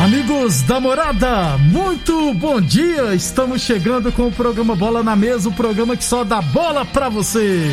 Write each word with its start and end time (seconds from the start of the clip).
Amigos 0.00 0.62
da 0.62 0.80
morada, 0.80 1.56
muito 1.58 2.34
bom 2.34 2.60
dia! 2.60 3.14
Estamos 3.14 3.62
chegando 3.62 4.10
com 4.10 4.26
o 4.26 4.32
programa 4.32 4.74
Bola 4.74 5.00
na 5.00 5.14
Mesa 5.14 5.48
o 5.48 5.52
programa 5.52 5.96
que 5.96 6.02
só 6.02 6.24
dá 6.24 6.42
bola 6.42 6.84
pra 6.84 7.08
você. 7.08 7.70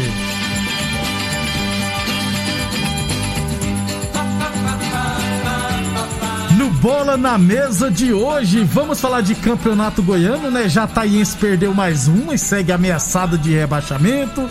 No 6.56 6.70
Bola 6.70 7.18
na 7.18 7.40
Mesa 7.40 7.90
de 7.90 8.14
hoje, 8.14 8.64
vamos 8.64 9.02
falar 9.02 9.22
de 9.22 9.34
campeonato 9.34 10.04
goiano, 10.04 10.52
né? 10.52 10.70
Jataiense 10.70 11.36
perdeu 11.36 11.74
mais 11.74 12.08
um 12.08 12.32
e 12.32 12.38
segue 12.38 12.72
ameaçado 12.72 13.36
de 13.36 13.56
rebaixamento. 13.56 14.48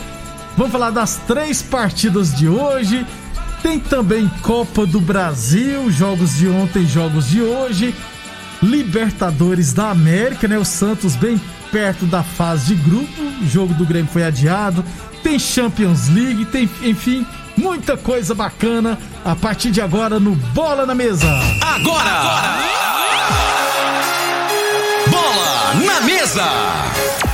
Vamos 0.59 0.73
falar 0.73 0.91
das 0.91 1.21
três 1.25 1.63
partidas 1.63 2.35
de 2.35 2.49
hoje. 2.49 3.07
Tem 3.63 3.79
também 3.79 4.29
Copa 4.43 4.85
do 4.85 5.01
Brasil, 5.01 5.89
jogos 5.89 6.37
de 6.37 6.49
ontem, 6.49 6.85
jogos 6.85 7.29
de 7.29 7.41
hoje. 7.41 7.95
Libertadores 8.61 9.73
da 9.73 9.91
América, 9.91 10.49
né? 10.49 10.59
O 10.59 10.65
Santos 10.65 11.15
bem 11.15 11.41
perto 11.71 12.07
da 12.07 12.25
fase 12.25 12.75
de 12.75 12.83
grupo. 12.83 13.23
O 13.41 13.47
jogo 13.47 13.73
do 13.75 13.87
Grêmio 13.87 14.11
foi 14.13 14.25
adiado. 14.25 14.85
Tem 15.23 15.39
Champions 15.39 16.09
League, 16.09 16.45
tem, 16.47 16.69
enfim, 16.83 17.25
muita 17.57 17.97
coisa 17.97 18.35
bacana 18.35 18.99
a 19.25 19.37
partir 19.37 19.71
de 19.71 19.81
agora 19.81 20.19
no 20.19 20.35
Bola 20.35 20.85
na 20.85 20.95
Mesa. 20.95 21.29
Agora! 21.61 22.11
agora! 22.11 22.59
Bola 25.09 25.75
na 25.87 26.01
Mesa! 26.01 27.08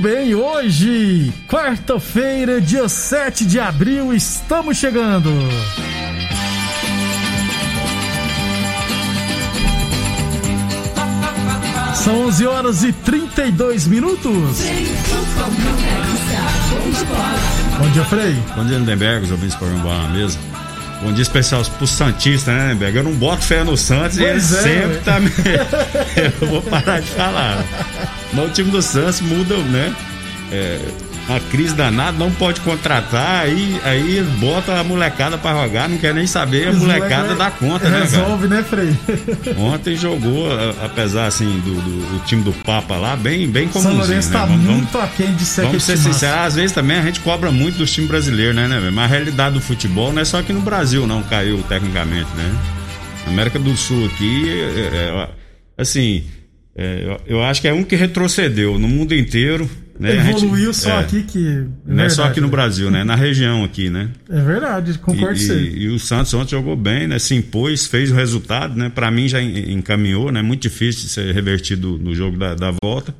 Bem, 0.00 0.34
hoje, 0.34 1.30
quarta-feira, 1.46 2.58
dia 2.58 2.88
7 2.88 3.44
de 3.44 3.60
abril, 3.60 4.14
estamos 4.14 4.78
chegando. 4.78 5.30
São 11.96 12.28
11 12.28 12.46
horas 12.46 12.82
e 12.82 12.92
32 12.92 13.86
minutos. 13.86 14.58
Bom 17.78 17.90
dia, 17.90 18.04
Frei. 18.06 18.34
Bom 18.56 18.64
dia, 18.64 18.78
Lindenberg, 18.78 19.24
os 19.24 19.30
ouvintes 19.30 19.54
do 19.54 19.58
programa 19.58 19.82
Bola 19.82 20.02
na 20.04 20.08
Mesa. 20.08 20.38
Bom 21.02 21.12
dia 21.12 21.22
especial 21.22 21.64
pro 21.78 21.86
Santista, 21.86 22.52
né, 22.52 22.68
Lindenberg? 22.68 22.96
Eu 22.98 23.04
não 23.04 23.12
boto 23.12 23.42
fé 23.42 23.64
no 23.64 23.74
Santos 23.76 24.18
e 24.18 24.22
ele 24.22 24.32
Pois 24.32 24.52
é, 24.52 24.62
sempre 24.62 24.96
ué. 24.96 25.00
tá. 25.04 25.16
Eu 26.42 26.48
vou 26.48 26.62
parar 26.62 27.00
de 27.00 27.08
falar. 27.08 27.64
Mas 28.34 28.46
o 28.50 28.52
time 28.52 28.70
do 28.70 28.82
Santos 28.82 29.20
muda, 29.22 29.56
né? 29.56 29.94
É, 30.52 30.78
uma 31.28 31.38
crise 31.38 31.74
danada, 31.74 32.18
não 32.18 32.30
pode 32.32 32.60
contratar, 32.60 33.42
aí, 33.44 33.80
aí 33.84 34.20
bota 34.40 34.74
a 34.80 34.82
molecada 34.82 35.38
pra 35.38 35.52
jogar, 35.64 35.88
não 35.88 35.96
quer 35.96 36.12
nem 36.12 36.26
saber, 36.26 36.68
a 36.68 36.72
molecada 36.72 37.22
moleque 37.34 37.38
dá 37.38 37.50
conta, 37.52 37.88
né? 37.88 38.00
Resolve, 38.00 38.48
né, 38.48 38.64
Frei? 38.68 38.96
Ontem 39.56 39.94
jogou, 39.94 40.50
a- 40.52 40.86
apesar 40.86 41.26
assim 41.26 41.60
do, 41.60 41.74
do- 41.74 42.18
do 42.18 42.24
time 42.24 42.42
do 42.42 42.52
Papa 42.52 42.96
lá, 42.96 43.14
bem, 43.14 43.46
bem 43.48 43.64
São 43.70 43.74
comumzinho, 43.82 44.02
Lourenço 44.04 44.28
né? 44.30 44.32
tá 44.38 44.44
Vamos- 44.46 44.64
vamos- 44.64 44.80
muito 44.82 44.98
aquém 44.98 45.32
de 45.34 45.44
ser 45.44 45.62
Vamos 45.66 45.84
ser 45.84 45.96
sinceros, 45.98 46.38
às 46.38 46.54
vezes 46.56 46.72
também 46.72 46.96
a 46.98 47.02
gente 47.02 47.20
cobra 47.20 47.50
muito 47.52 47.78
dos 47.78 47.92
times 47.92 48.10
brasileiros, 48.10 48.56
né, 48.56 48.66
né? 48.66 48.80
velho? 48.80 48.92
Mas 48.92 49.04
a 49.04 49.14
realidade 49.14 49.54
do 49.54 49.60
futebol 49.60 50.12
não 50.12 50.22
é 50.22 50.24
só 50.24 50.40
aqui 50.40 50.52
no 50.52 50.60
Brasil, 50.60 51.06
não 51.06 51.22
caiu 51.22 51.62
tecnicamente, 51.68 52.28
né? 52.36 52.52
América 53.26 53.58
do 53.58 53.76
Sul 53.76 54.06
aqui, 54.06 54.48
é, 54.48 54.80
é, 54.96 55.28
assim, 55.78 56.24
é, 56.74 57.16
eu 57.26 57.42
acho 57.44 57.60
que 57.60 57.68
é 57.68 57.72
um 57.72 57.84
que 57.84 57.94
retrocedeu 57.94 58.78
no 58.78 58.88
mundo 58.88 59.14
inteiro. 59.14 59.70
Né? 60.00 60.12
A 60.18 60.24
gente- 60.24 60.44
Evoluiu 60.44 60.72
só 60.72 60.90
é, 60.92 60.98
aqui 61.00 61.22
que. 61.22 61.64
Não 61.84 62.02
é 62.04 62.08
só 62.08 62.24
aqui 62.24 62.40
no? 62.40 62.48
Brasil, 62.48 62.90
né? 62.90 63.04
Na 63.04 63.14
região 63.14 63.62
aqui, 63.62 63.90
né? 63.90 64.08
É 64.30 64.40
verdade, 64.40 64.98
concordo 64.98 65.36
E, 65.36 65.46
com 65.46 65.46
você. 65.54 65.60
e- 65.60 65.82
e 65.82 65.88
o 65.88 65.98
Santos 65.98 66.32
ontem 66.32 66.52
jogou 66.52 66.74
bem, 66.74 67.06
né? 67.06 67.18
Se 67.18 67.34
impôs, 67.34 67.86
fez 67.86 68.10
o 68.10 68.14
resultado, 68.14 68.74
né? 68.76 68.88
Pra 68.92 69.10
mim 69.10 69.28
já 69.28 69.42
en- 69.42 69.72
encaminhou, 69.74 70.32
né? 70.32 70.40
Muito 70.40 70.62
difícil 70.62 71.02
de 71.02 71.08
ser 71.10 71.34
revertido 71.34 71.98
no 71.98 72.14
jogo 72.14 72.38
da, 72.38 72.54
da 72.54 72.72
volta. 72.82 73.14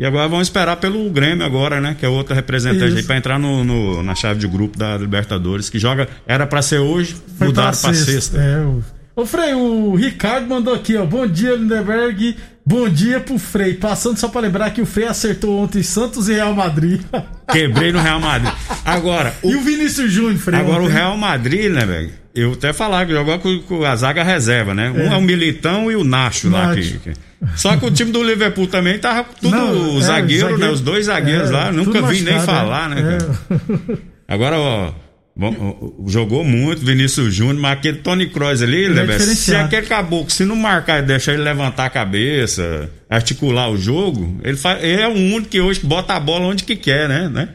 E 0.00 0.04
agora 0.04 0.28
vamos 0.28 0.46
esperar 0.48 0.76
pelo 0.76 1.08
Grêmio 1.10 1.44
agora, 1.46 1.80
né? 1.80 1.96
Que 1.98 2.04
é 2.04 2.08
outra 2.08 2.34
representante 2.34 2.88
Isso. 2.88 2.96
aí 2.98 3.02
pra 3.04 3.16
entrar 3.16 3.38
no, 3.38 3.62
no- 3.64 4.02
na 4.02 4.14
chave 4.14 4.40
de 4.40 4.46
grupo 4.48 4.76
da 4.76 4.96
Libertadores, 4.98 5.70
que 5.70 5.78
joga, 5.78 6.08
era 6.26 6.46
pra 6.46 6.62
ser 6.62 6.78
hoje, 6.78 7.14
Foi 7.36 7.46
mudaram 7.48 7.70
pra 7.78 7.92
sexta. 7.94 8.12
sexta. 8.12 8.38
É, 8.38 8.60
o... 8.60 8.82
Ô, 9.16 9.26
Frei, 9.26 9.52
o 9.54 9.96
Ricardo 9.96 10.46
mandou 10.48 10.72
aqui, 10.72 10.94
ó. 10.96 11.04
Bom 11.04 11.26
dia, 11.26 11.54
Lindenberg. 11.56 12.36
Bom 12.68 12.86
dia 12.86 13.18
pro 13.18 13.38
Frei. 13.38 13.72
Passando 13.72 14.18
só 14.18 14.28
pra 14.28 14.42
lembrar 14.42 14.70
que 14.72 14.82
o 14.82 14.84
Frei 14.84 15.06
acertou 15.08 15.58
ontem 15.58 15.82
Santos 15.82 16.28
e 16.28 16.34
Real 16.34 16.54
Madrid. 16.54 17.00
Quebrei 17.50 17.90
no 17.92 17.98
Real 17.98 18.20
Madrid. 18.20 18.52
Agora, 18.84 19.32
o, 19.42 19.50
e 19.50 19.56
o 19.56 19.60
Vinícius 19.62 20.12
Júnior, 20.12 20.36
Frei. 20.36 20.60
agora 20.60 20.82
o 20.82 20.84
ontem. 20.84 20.92
Real 20.92 21.16
Madrid, 21.16 21.72
né, 21.72 21.86
velho? 21.86 22.10
Eu 22.34 22.52
até 22.52 22.74
falar 22.74 23.06
que 23.06 23.12
jogou 23.12 23.38
com, 23.38 23.58
com 23.62 23.84
a 23.86 23.96
zaga 23.96 24.22
reserva, 24.22 24.74
né? 24.74 24.90
Um 24.90 25.10
é 25.10 25.16
o 25.16 25.22
Militão 25.22 25.90
e 25.90 25.96
o 25.96 26.04
Nacho 26.04 26.50
lá. 26.50 26.74
Que, 26.74 26.98
que- 26.98 27.12
Só 27.56 27.74
que 27.74 27.86
o 27.86 27.90
time 27.90 28.12
do 28.12 28.22
Liverpool 28.22 28.66
também 28.66 28.98
tava 28.98 29.24
tudo 29.40 29.50
Não, 29.56 29.96
é, 29.96 30.02
zagueiro, 30.02 30.42
zagueiro- 30.42 30.58
né? 30.58 30.68
Os 30.70 30.82
dois 30.82 31.06
zagueiros 31.06 31.48
é, 31.48 31.52
lá. 31.54 31.72
Nunca 31.72 32.02
vi 32.02 32.20
nem 32.20 32.34
machucado, 32.34 32.58
falar, 32.58 32.92
é. 32.92 32.94
né, 32.94 33.18
cara? 33.18 33.98
Agora, 34.28 34.58
ó. 34.58 34.92
Bom, 35.38 35.94
Jogou 36.08 36.42
muito 36.44 36.84
Vinícius 36.84 37.32
Júnior, 37.34 37.56
mas 37.56 37.72
aquele 37.78 37.98
Tony 37.98 38.26
Kroos 38.26 38.60
ali, 38.60 38.86
é 38.86 38.88
né, 38.90 39.04
velho? 39.04 39.20
se 39.22 39.54
aquele 39.54 39.86
caboclo, 39.86 40.30
se 40.30 40.44
não 40.44 40.56
marcar 40.56 40.98
e 41.02 41.06
deixar 41.06 41.32
ele 41.34 41.42
levantar 41.42 41.86
a 41.86 41.90
cabeça, 41.90 42.90
articular 43.08 43.70
o 43.70 43.76
jogo, 43.76 44.38
ele, 44.42 44.56
faz, 44.56 44.82
ele 44.82 45.00
é 45.00 45.08
o 45.08 45.12
único 45.12 45.48
que 45.48 45.60
hoje 45.60 45.80
bota 45.84 46.14
a 46.14 46.20
bola 46.20 46.46
onde 46.46 46.64
que 46.64 46.74
quer, 46.76 47.08
né? 47.08 47.28
né? 47.28 47.48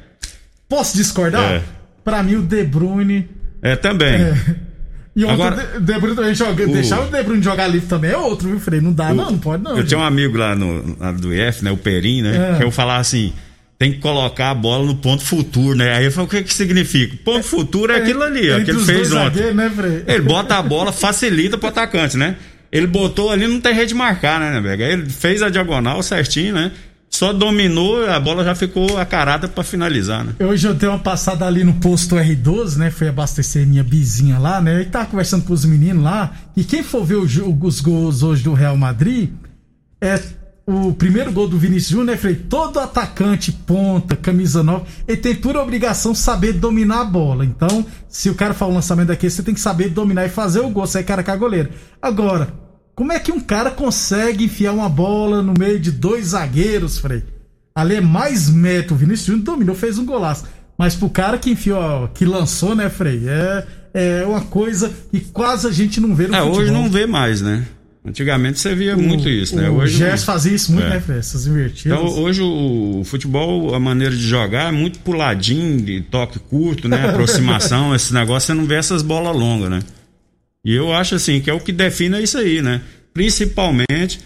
Posso 0.70 0.96
discordar? 0.98 1.44
É. 1.56 1.62
Pra 2.04 2.24
mim, 2.24 2.36
o 2.36 2.42
De 2.42 2.64
Bruyne. 2.64 3.30
É, 3.62 3.76
também. 3.76 4.18
E 5.16 5.24
ontem 5.24 5.34
Agora, 5.34 5.78
o 5.78 5.80
De- 5.80 6.00
Bruyne 6.00 6.16
também 6.16 6.34
joga. 6.34 6.64
o- 6.68 6.72
Deixar 6.74 7.00
o 7.02 7.06
De 7.12 7.22
Bruyne 7.22 7.44
jogar 7.44 7.68
livre 7.68 7.88
também 7.88 8.12
é 8.12 8.18
outro, 8.18 8.50
viu, 8.50 8.60
Frei? 8.60 8.82
Não 8.82 8.92
dá, 8.92 9.14
não, 9.14 9.32
não 9.32 9.38
pode, 9.38 9.62
não. 9.64 9.72
Eu 9.72 9.78
gente. 9.78 9.90
tinha 9.90 10.00
um 10.00 10.04
amigo 10.04 10.36
lá, 10.38 10.56
no, 10.56 10.98
lá 11.00 11.12
do 11.12 11.32
IF, 11.34 11.64
né? 11.64 11.70
O 11.72 11.78
Perim, 11.78 12.22
né? 12.24 12.54
É. 12.54 12.58
Que 12.58 12.64
eu 12.64 12.72
falava 12.72 13.00
assim. 13.00 13.32
Tem 13.84 13.92
que 13.92 14.00
colocar 14.00 14.52
a 14.52 14.56
bola 14.56 14.86
no 14.86 14.96
ponto 14.96 15.22
futuro, 15.22 15.76
né? 15.76 15.94
Aí 15.94 16.06
eu 16.06 16.12
falei, 16.14 16.26
o 16.26 16.30
que 16.30 16.44
que 16.44 16.54
significa? 16.54 17.18
Ponto 17.26 17.44
futuro 17.44 17.92
é 17.92 17.98
aquilo 17.98 18.24
ali, 18.24 18.50
ó, 18.50 18.54
Entre 18.54 18.64
que 18.64 18.72
ele 18.72 18.86
fez 18.86 19.12
ontem. 19.12 19.54
né? 19.54 19.70
Ele 20.08 20.22
bota 20.24 20.56
a 20.56 20.62
bola, 20.62 20.94
facilita 20.94 21.58
pro 21.58 21.68
atacante, 21.68 22.16
né? 22.16 22.38
Ele 22.72 22.88
botou 22.88 23.30
ali, 23.30 23.46
não 23.46 23.60
tem 23.60 23.74
rede 23.74 23.90
de 23.90 23.96
marcar, 23.96 24.40
né, 24.40 24.54
Nebega? 24.54 24.86
Aí 24.86 24.94
Ele 24.94 25.10
fez 25.10 25.44
a 25.44 25.50
diagonal 25.50 26.02
certinho, 26.02 26.54
né? 26.54 26.72
Só 27.10 27.34
dominou, 27.34 28.10
a 28.10 28.18
bola 28.22 28.46
já 28.46 28.56
ficou 28.56 28.98
acarada 28.98 29.50
pra 29.50 29.66
finalizar, 29.66 30.24
né? 30.24 30.34
Hoje 30.40 30.66
eu 30.66 30.74
dei 30.74 30.88
uma 30.88 31.00
passada 31.00 31.46
ali 31.46 31.66
no 31.66 31.74
posto 31.74 32.16
R12, 32.16 32.78
né? 32.78 32.90
Fui 32.90 33.10
abastecer 33.10 33.68
minha 33.68 33.84
bizinha 33.84 34.40
lá, 34.40 34.62
né? 34.62 34.82
E 34.82 34.86
tava 34.86 35.08
conversando 35.08 35.44
com 35.44 35.52
os 35.52 35.66
meninos 35.66 36.02
lá. 36.02 36.32
E 36.56 36.64
quem 36.64 36.84
for 36.84 37.04
ver 37.04 37.16
o 37.16 37.26
os 37.62 37.82
gols 37.82 38.24
hoje 38.24 38.44
do 38.44 38.54
Real 38.54 38.78
Madrid, 38.78 39.30
é 40.00 40.18
o 40.66 40.94
primeiro 40.94 41.32
gol 41.32 41.48
do 41.48 41.58
Vinícius 41.58 41.92
Júnior, 41.92 42.08
né, 42.08 42.18
Frei? 42.18 42.36
Todo 42.36 42.80
atacante, 42.80 43.52
ponta, 43.52 44.16
camisa 44.16 44.64
nova, 44.64 44.86
ele 45.08 45.18
tem 45.18 45.36
por 45.36 45.58
obrigação 45.58 46.16
saber 46.16 46.54
dominar 46.54 47.02
a 47.02 47.06
bola. 47.06 47.46
Então, 47.46 47.86
se 48.08 48.30
o 48.30 48.36
cara 48.36 48.54
faz 48.54 48.72
um 48.72 48.76
lançamento 48.76 49.10
daquele, 49.10 49.32
você 49.32 49.44
tem 49.44 49.54
que 49.54 49.60
saber 49.60 49.90
dominar 49.90 50.26
e 50.26 50.30
fazer 50.30 50.62
o 50.62 50.70
gol. 50.70 50.88
Você 50.88 51.00
é 51.00 51.04
cara 51.04 51.24
com 51.24 51.32
a 51.32 51.36
goleira. 51.36 51.70
Agora, 52.02 52.54
como 52.96 53.12
é 53.12 53.20
que 53.20 53.32
um 53.32 53.40
cara 53.40 53.72
consegue 53.72 54.46
enfiar 54.46 54.72
uma 54.72 54.88
bola 54.88 55.42
no 55.42 55.54
meio 55.58 55.80
de 55.80 55.92
dois 55.92 56.28
zagueiros, 56.28 56.98
Frei? 56.98 57.24
Ali 57.76 57.96
é 57.96 58.02
mais 58.02 58.50
mérito. 58.50 58.94
O 58.94 58.98
Vinícius 58.98 59.28
Júnior 59.28 59.44
dominou, 59.44 59.76
fez 59.76 59.98
um 59.98 60.06
golaço. 60.06 60.46
Mas 60.78 60.96
pro 60.96 61.10
cara 61.10 61.38
que 61.38 61.52
enfiou, 61.52 62.08
que 62.14 62.24
lançou, 62.24 62.74
né, 62.74 62.90
Frei? 62.90 63.24
É, 63.28 63.68
é 63.94 64.26
uma 64.26 64.42
coisa 64.42 64.92
que 65.12 65.20
quase 65.20 65.68
a 65.68 65.72
gente 65.72 66.00
não 66.00 66.16
vê 66.16 66.28
no 66.28 66.36
é, 66.36 66.40
futebol. 66.40 66.62
hoje 66.62 66.72
não 66.72 66.90
vê 66.90 67.06
mais, 67.06 67.42
né? 67.42 67.66
Antigamente 68.06 68.60
você 68.60 68.76
via 68.76 68.98
o, 68.98 69.02
muito 69.02 69.30
isso, 69.30 69.56
né? 69.56 69.70
O 69.70 69.76
hoje 69.76 69.98
Gerson 69.98 70.26
fazia 70.26 70.54
isso 70.54 70.74
muito, 70.74 70.88
é. 70.88 70.90
né, 70.90 71.00
Fred? 71.00 71.20
Essas 71.20 71.48
invertidas. 71.48 71.98
Então, 71.98 72.22
hoje 72.22 72.42
o, 72.42 73.00
o, 73.00 73.04
futebol, 73.06 73.74
a 73.74 73.80
maneira 73.80 74.14
de 74.14 74.22
jogar 74.28 74.68
é 74.68 74.72
muito 74.72 75.00
puladinho, 75.00 75.82
de 75.82 76.02
toque 76.02 76.38
curto, 76.38 76.90
né? 76.90 77.08
Aproximação, 77.08 77.96
esse 77.96 78.14
negócio, 78.14 78.48
você 78.48 78.54
não 78.54 78.66
vê 78.66 78.76
essas 78.76 79.02
bolas 79.02 79.34
longas, 79.34 79.70
né? 79.70 79.80
E 80.66 80.74
eu 80.74 80.92
acho 80.92 81.16
assim 81.16 81.40
que 81.40 81.50
é 81.50 81.54
o 81.54 81.62
que 81.62 81.72
define 81.72 82.22
isso 82.22 82.38
aí, 82.38 82.62
né? 82.62 82.82
Principalmente 83.14 84.20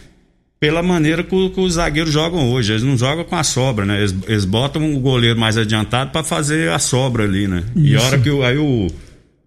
pela 0.60 0.82
maneira 0.82 1.24
que, 1.24 1.50
que, 1.50 1.60
os 1.60 1.74
zagueiros 1.74 2.12
jogam 2.12 2.52
hoje. 2.52 2.72
Eles 2.72 2.84
não 2.84 2.98
jogam 2.98 3.24
com 3.24 3.36
a 3.36 3.44
sobra, 3.44 3.86
né? 3.86 4.00
Eles, 4.00 4.16
eles 4.28 4.46
botam 4.46 4.96
o 4.96 5.00
goleiro 5.00 5.40
mais 5.40 5.56
adiantado 5.56 6.12
para 6.12 6.24
fazer 6.24 6.72
a 6.72 6.80
sobra 6.80 7.26
ali, 7.26 7.48
né? 7.48 7.64
Isso. 7.76 7.86
E 7.86 7.96
a 7.96 8.02
hora 8.02 8.18
que 8.18 8.30
o, 8.30 8.44
aí 8.44 8.58
o 8.58 8.88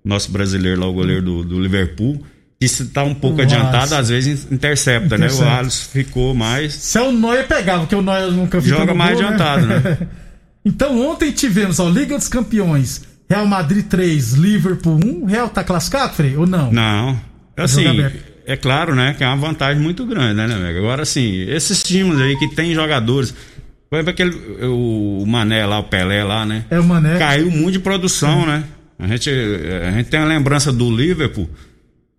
nosso 0.04 0.30
brasileiro 0.30 0.80
lá, 0.80 0.86
o 0.86 0.92
goleiro 0.92 1.22
do, 1.22 1.44
do 1.44 1.60
Liverpool, 1.60 2.24
que 2.60 2.68
se 2.68 2.84
tá 2.86 3.02
um 3.02 3.14
pouco 3.14 3.42
Nossa. 3.42 3.56
adiantado, 3.56 3.94
às 3.94 4.10
vezes 4.10 4.46
intercepta, 4.52 5.14
intercepta, 5.14 5.16
né? 5.16 5.28
O 5.32 5.58
Alisson 5.58 5.88
ficou 5.90 6.34
mais. 6.34 6.74
Se 6.74 6.98
é 6.98 7.00
o 7.00 7.10
Neuer 7.10 7.48
pegava, 7.48 7.80
porque 7.80 7.94
o 7.94 8.02
Neuer 8.02 8.30
nunca 8.30 8.60
fica 8.60 8.76
Joga 8.76 8.92
mais 8.92 9.14
gol, 9.14 9.22
né? 9.22 9.28
adiantado, 9.28 9.66
né? 9.66 9.78
né? 9.78 9.98
então 10.62 11.00
ontem 11.08 11.32
tivemos, 11.32 11.80
ó, 11.80 11.88
Liga 11.88 12.18
dos 12.18 12.28
Campeões, 12.28 13.00
Real 13.30 13.46
Madrid 13.46 13.86
3, 13.86 14.34
Liverpool 14.34 15.00
1. 15.02 15.24
Real 15.24 15.48
tá 15.48 15.64
classificado, 15.64 16.12
Frei, 16.12 16.36
ou 16.36 16.46
não? 16.46 16.70
Não. 16.70 17.18
Assim, 17.56 17.86
é 18.44 18.56
claro, 18.56 18.94
né, 18.94 19.14
que 19.16 19.24
é 19.24 19.26
uma 19.26 19.36
vantagem 19.36 19.82
muito 19.82 20.04
grande, 20.04 20.34
né, 20.34 20.46
né 20.46 20.78
Agora, 20.78 21.02
assim, 21.02 21.40
esses 21.48 21.82
times 21.82 22.20
aí 22.20 22.38
que 22.38 22.54
tem 22.54 22.74
jogadores. 22.74 23.34
Por 23.88 23.96
exemplo, 23.96 24.10
aquele, 24.10 24.66
o 24.66 25.24
Mané 25.26 25.64
lá, 25.64 25.78
o 25.78 25.84
Pelé 25.84 26.22
lá, 26.22 26.44
né? 26.44 26.66
É 26.70 26.78
o 26.78 26.84
Mané. 26.84 27.18
Caiu 27.18 27.50
muito 27.50 27.72
de 27.72 27.78
produção, 27.80 28.42
é. 28.42 28.46
né? 28.46 28.64
A 28.98 29.06
gente, 29.06 29.30
a 29.30 29.92
gente 29.92 30.10
tem 30.10 30.20
a 30.20 30.26
lembrança 30.26 30.70
do 30.70 30.94
Liverpool 30.94 31.48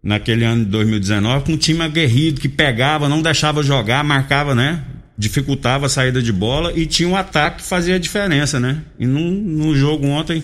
naquele 0.04 0.44
ano 0.44 0.66
de 0.66 0.72
2019, 0.72 1.46
com 1.46 1.52
um 1.54 1.58
time 1.58 1.82
aguerrido 1.82 2.42
que 2.42 2.50
pegava, 2.50 3.08
não 3.08 3.22
deixava 3.22 3.62
jogar, 3.62 4.04
marcava, 4.04 4.56
né? 4.56 4.84
Dificultava 5.18 5.86
a 5.86 5.90
saída 5.90 6.22
de 6.22 6.32
bola 6.32 6.74
e 6.76 6.86
tinha 6.86 7.08
um 7.08 7.16
ataque 7.16 7.58
que 7.58 7.68
fazia 7.68 7.96
a 7.96 8.00
diferença, 8.00 8.60
né? 8.60 8.82
E 8.98 9.06
no, 9.06 9.20
no 9.20 9.76
jogo 9.76 10.08
ontem, 10.08 10.42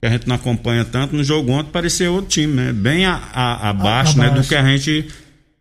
que 0.00 0.06
a 0.06 0.10
gente 0.10 0.28
não 0.28 0.36
acompanha 0.36 0.84
tanto, 0.84 1.16
no 1.16 1.24
jogo 1.24 1.52
ontem 1.52 1.70
parecia 1.70 2.10
outro 2.10 2.30
time, 2.30 2.54
né? 2.54 2.72
Bem 2.72 3.06
a, 3.06 3.14
a, 3.32 3.70
abaixo, 3.70 4.20
a, 4.20 4.24
né? 4.24 4.30
Do 4.30 4.46
que 4.46 4.54
a 4.54 4.62
gente 4.62 5.08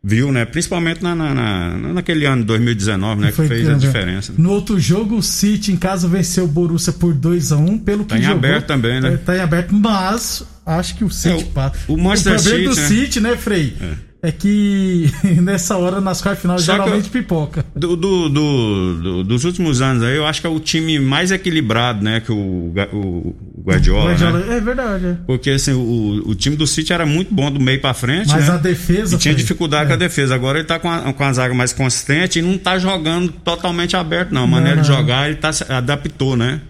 viu, 0.03 0.31
né? 0.31 0.45
Principalmente 0.45 1.03
na, 1.03 1.13
na, 1.13 1.33
na, 1.33 1.77
naquele 1.93 2.25
ano 2.25 2.41
de 2.41 2.47
2019, 2.47 3.21
né? 3.21 3.31
Que 3.31 3.47
fez 3.47 3.69
a 3.69 3.73
diferença. 3.73 4.33
No 4.37 4.51
outro 4.51 4.79
jogo, 4.79 5.17
o 5.17 5.23
City 5.23 5.71
em 5.71 5.77
casa 5.77 6.07
venceu 6.07 6.45
o 6.45 6.47
Borussia 6.47 6.93
por 6.93 7.13
2 7.13 7.51
a 7.51 7.57
1 7.57 7.65
um, 7.65 7.77
pelo 7.77 8.03
que 8.03 8.09
tá 8.09 8.17
em 8.17 8.21
jogou. 8.21 8.37
aberto 8.37 8.67
também, 8.67 9.01
né? 9.01 9.17
Tá 9.17 9.35
em 9.35 9.41
aberto, 9.41 9.73
mas 9.73 10.45
acho 10.65 10.95
que 10.95 11.03
o 11.03 11.09
City 11.09 11.43
é, 11.43 11.47
passa. 11.53 11.79
O, 11.87 11.97
Manchester 11.97 12.33
o 12.33 12.43
problema 12.43 12.73
City, 12.73 12.75
do 12.75 12.81
né? 12.81 12.87
City, 12.87 13.19
né, 13.19 13.35
Frei? 13.35 13.75
É 13.81 14.09
é 14.21 14.31
que 14.31 15.09
nessa 15.41 15.77
hora, 15.77 16.01
nas 16.01 16.21
quartas 16.21 16.41
final, 16.41 16.59
Só 16.59 16.73
geralmente 16.73 17.09
pipoca. 17.09 17.65
Do, 17.75 17.95
do, 17.95 18.29
do, 18.29 19.23
dos 19.23 19.45
últimos 19.45 19.81
anos 19.81 20.03
aí, 20.03 20.15
eu 20.15 20.25
acho 20.25 20.41
que 20.41 20.47
é 20.47 20.49
o 20.49 20.59
time 20.59 20.99
mais 20.99 21.31
equilibrado, 21.31 22.03
né? 22.03 22.19
Que 22.19 22.31
o, 22.31 22.73
o 22.93 23.35
Guardiola. 23.61 24.11
Guardiola 24.11 24.39
né? 24.39 24.57
É 24.57 24.59
verdade. 24.61 25.06
É. 25.06 25.17
Porque 25.25 25.50
assim, 25.51 25.73
o, 25.73 26.29
o 26.29 26.35
time 26.35 26.56
do 26.56 26.65
City 26.65 26.94
era 26.94 27.06
muito 27.06 27.33
bom 27.33 27.51
do 27.51 27.59
meio 27.59 27.79
para 27.79 27.94
frente. 27.94 28.29
Mas 28.29 28.47
né? 28.47 28.53
a 28.53 28.57
defesa. 28.57 29.15
E 29.15 29.19
tinha 29.19 29.33
dificuldade 29.33 29.85
é. 29.85 29.88
com 29.88 29.94
a 29.94 29.97
defesa. 29.97 30.35
Agora 30.35 30.59
ele 30.59 30.67
tá 30.67 30.79
com 30.79 30.89
a, 30.89 31.13
com 31.13 31.23
a 31.23 31.33
zaga 31.33 31.53
mais 31.53 31.73
consistente 31.73 32.39
e 32.39 32.41
não 32.41 32.57
tá 32.57 32.79
jogando 32.79 33.31
totalmente 33.31 33.95
aberto, 33.95 34.33
não. 34.33 34.44
A 34.44 34.47
maneira 34.47 34.77
não, 34.77 34.83
não. 34.83 34.89
de 34.89 34.97
jogar, 34.97 35.27
ele 35.27 35.38
tá, 35.38 35.51
adaptou, 35.69 36.35
né? 36.35 36.61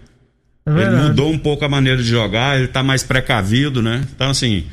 É 0.66 0.72
ele 0.72 0.96
mudou 1.04 1.32
um 1.32 1.38
pouco 1.38 1.66
a 1.66 1.70
maneira 1.70 2.02
de 2.02 2.08
jogar, 2.08 2.58
ele 2.58 2.68
tá 2.68 2.84
mais 2.84 3.02
precavido, 3.02 3.82
né? 3.82 4.04
Então, 4.14 4.30
assim, 4.30 4.66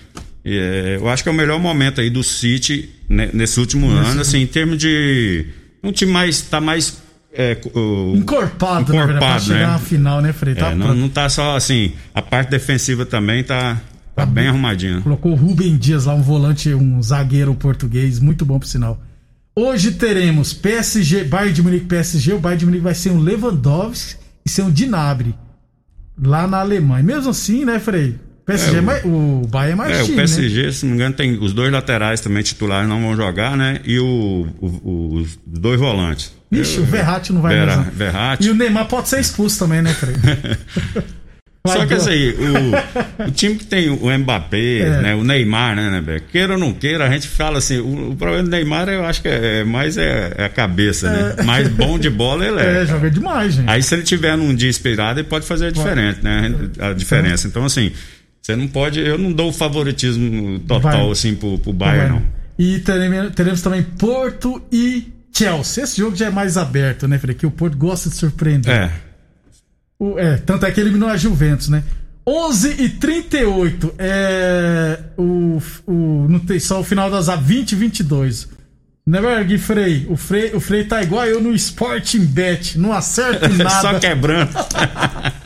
é, 0.45 0.97
eu 1.01 1.09
acho 1.09 1.23
que 1.23 1.29
é 1.29 1.33
o 1.33 1.35
melhor 1.35 1.59
momento 1.59 2.01
aí 2.01 2.11
do 2.11 2.23
City 2.23 2.91
né, 3.09 3.31
nesse 3.33 3.59
último 3.59 3.87
Isso. 3.89 4.11
ano, 4.11 4.21
assim, 4.21 4.43
em 4.43 4.47
termos 4.47 4.79
de. 4.79 5.47
Um 5.83 5.93
time 5.93 6.13
mais. 6.13 6.43
tá 6.43 6.61
mais. 6.61 7.03
É, 7.37 7.59
o, 7.75 8.15
encorpado, 8.17 8.93
né, 8.93 9.03
encorpado 9.03 9.35
né? 9.35 9.41
chegar 9.41 9.73
na 9.73 9.79
final, 9.79 10.21
né, 10.21 10.33
Frei? 10.33 10.55
Tá 10.55 10.71
é, 10.71 10.75
não, 10.75 10.95
não 10.95 11.09
tá 11.09 11.29
só 11.29 11.57
assim. 11.57 11.93
A 12.15 12.23
parte 12.23 12.51
defensiva 12.51 13.05
também 13.05 13.45
tá. 13.45 13.75
Tá, 14.15 14.25
tá 14.25 14.27
bem 14.27 14.49
arrumadinha. 14.49 15.03
Colocou 15.03 15.33
o 15.33 15.35
Rubem 15.35 15.77
Dias 15.77 16.07
lá, 16.07 16.15
um 16.15 16.23
volante, 16.23 16.73
um 16.73 17.03
zagueiro 17.03 17.55
português, 17.55 18.19
muito 18.19 18.47
bom 18.47 18.59
por 18.59 18.67
sinal. 18.67 18.99
Hoje 19.55 19.93
teremos 19.93 20.55
PSG, 20.55 21.25
Bayern 21.25 21.53
de 21.53 21.63
Munique 21.63 21.87
PSG. 21.87 22.33
O 22.33 22.39
Bayern 22.39 22.61
de 22.61 22.67
Munique 22.67 22.83
vai 22.83 22.95
ser 22.95 23.11
um 23.11 23.19
Lewandowski 23.19 24.17
e 24.45 24.49
ser 24.49 24.63
um 24.63 24.71
Dinabre 24.71 25.35
lá 26.23 26.47
na 26.47 26.61
Alemanha. 26.61 27.03
Mesmo 27.03 27.31
assim, 27.31 27.65
né, 27.65 27.79
Frei? 27.79 28.17
PSG 28.47 28.77
é, 28.77 28.79
é, 28.79 28.81
mais, 28.81 29.05
o 29.05 29.47
Bahia 29.49 29.73
é 29.73 29.75
mais 29.75 29.97
É, 29.97 30.03
time, 30.03 30.15
o 30.15 30.17
PSG, 30.17 30.63
né? 30.63 30.73
se 30.73 30.85
não 30.85 30.91
me 30.91 30.97
engano, 30.97 31.15
tem 31.17 31.37
os 31.39 31.53
dois 31.53 31.73
laterais 31.73 32.21
também 32.21 32.43
titulares 32.45 32.89
não 32.89 33.01
vão 33.01 33.17
jogar, 33.17 33.57
né? 33.57 33.81
E 33.85 33.99
o, 33.99 34.47
o 34.61 35.15
os 35.15 35.39
dois 35.45 35.81
volantes. 35.81 36.33
Ixi, 36.51 36.77
Eu, 36.77 36.83
o 36.83 36.87
Verratti 36.87 37.33
não 37.33 37.43
vai 37.43 37.55
Vera, 37.55 37.77
mesmo. 37.77 37.93
Verratti. 37.93 38.47
E 38.47 38.51
o 38.51 38.55
Neymar 38.55 38.87
pode 38.87 39.09
ser 39.09 39.21
expulso 39.21 39.59
também, 39.59 39.83
né, 39.83 39.93
Fred? 39.93 40.19
Só 41.67 41.85
que 41.85 41.95
assim, 41.95 42.31
o, 42.31 43.27
o, 43.27 43.31
time 43.33 43.57
que 43.57 43.65
tem 43.65 43.91
o 43.91 44.19
Mbappé, 44.19 44.79
é. 44.79 45.03
né, 45.03 45.15
o 45.15 45.25
Neymar, 45.25 45.75
né, 45.75 46.01
né, 46.01 46.21
queira 46.31 46.53
ou 46.53 46.59
não 46.59 46.73
queira, 46.73 47.07
a 47.07 47.11
gente 47.11 47.27
fala 47.27 47.59
assim, 47.59 47.79
o, 47.79 48.11
o 48.11 48.17
problema 48.17 48.45
do 48.45 48.51
Neymar 48.51 48.89
eu 48.89 49.05
acho 49.05 49.21
que 49.21 49.29
é, 49.29 49.61
é 49.61 49.65
mais 49.65 49.97
é, 49.97 50.33
é, 50.37 50.45
a 50.45 50.49
cabeça, 50.49 51.11
né? 51.11 51.35
É. 51.39 51.43
Mais 51.43 51.69
bom 51.69 51.99
de 51.99 52.09
bola 52.09 52.47
ele 52.47 52.61
é. 52.61 52.77
É, 52.83 52.87
joga 52.87 53.11
demais, 53.11 53.55
gente. 53.55 53.69
Aí 53.69 53.83
se 53.83 53.95
ele 53.95 54.03
tiver 54.03 54.37
num 54.37 54.55
dia 54.55 54.69
inspirado, 54.69 55.19
ele 55.19 55.29
pode 55.29 55.47
fazer 55.47 55.67
a 55.67 55.71
diferença, 55.71 56.21
né? 56.23 56.55
A 56.79 56.93
diferença. 56.93 57.49
Então 57.49 57.65
assim, 57.65 57.91
você 58.41 58.55
não 58.55 58.69
pode. 58.69 59.01
Eu 59.01 59.19
não 59.19 59.33
dou 59.33 59.53
favoritismo 59.53 60.59
total 60.61 61.03
Vai. 61.03 61.11
assim 61.11 61.35
pro, 61.35 61.59
pro 61.59 61.73
Bayern, 61.73 62.11
não. 62.11 62.23
E 62.59 62.79
teremos, 62.81 63.35
teremos, 63.35 63.63
também 63.63 63.83
Porto 63.83 64.63
e 64.71 65.13
Chelsea. 65.37 65.85
Esse 65.85 65.99
jogo 65.99 66.17
já 66.17 66.27
é 66.27 66.31
mais 66.31 66.57
aberto, 66.57 67.07
né, 67.07 67.19
Fred? 67.19 67.39
Que 67.39 67.47
o 67.47 67.51
Porto 67.51 67.77
gosta 67.77 68.09
de 68.09 68.17
surpreender. 68.17 68.73
É. 68.73 68.93
O, 69.99 70.19
é, 70.19 70.37
tanto 70.37 70.67
é 70.67 70.71
que 70.71 70.81
eliminou 70.81 71.09
a 71.09 71.17
Juventus, 71.17 71.69
né? 71.69 71.83
11 72.29 72.83
e 72.83 72.89
38 72.89 73.95
é 73.99 74.99
o, 75.17 75.63
o 75.87 76.27
não 76.29 76.41
tem 76.41 76.59
só 76.59 76.81
o 76.81 76.85
final 76.85 77.09
das 77.11 77.29
20 77.29 77.73
e 77.73 77.75
22. 77.77 78.49
Neverg 79.07 79.57
Frei, 79.59 80.07
o 80.11 80.17
Frei, 80.17 80.53
o 80.53 80.59
Frei 80.59 80.85
tá 80.85 81.01
igual 81.01 81.25
eu 81.27 81.41
no 81.41 81.55
Sporting 81.55 82.25
Bet, 82.27 82.77
não 82.77 82.93
acerta 82.93 83.47
nada. 83.57 83.81
só 83.81 84.01
quebrando. 84.01 84.51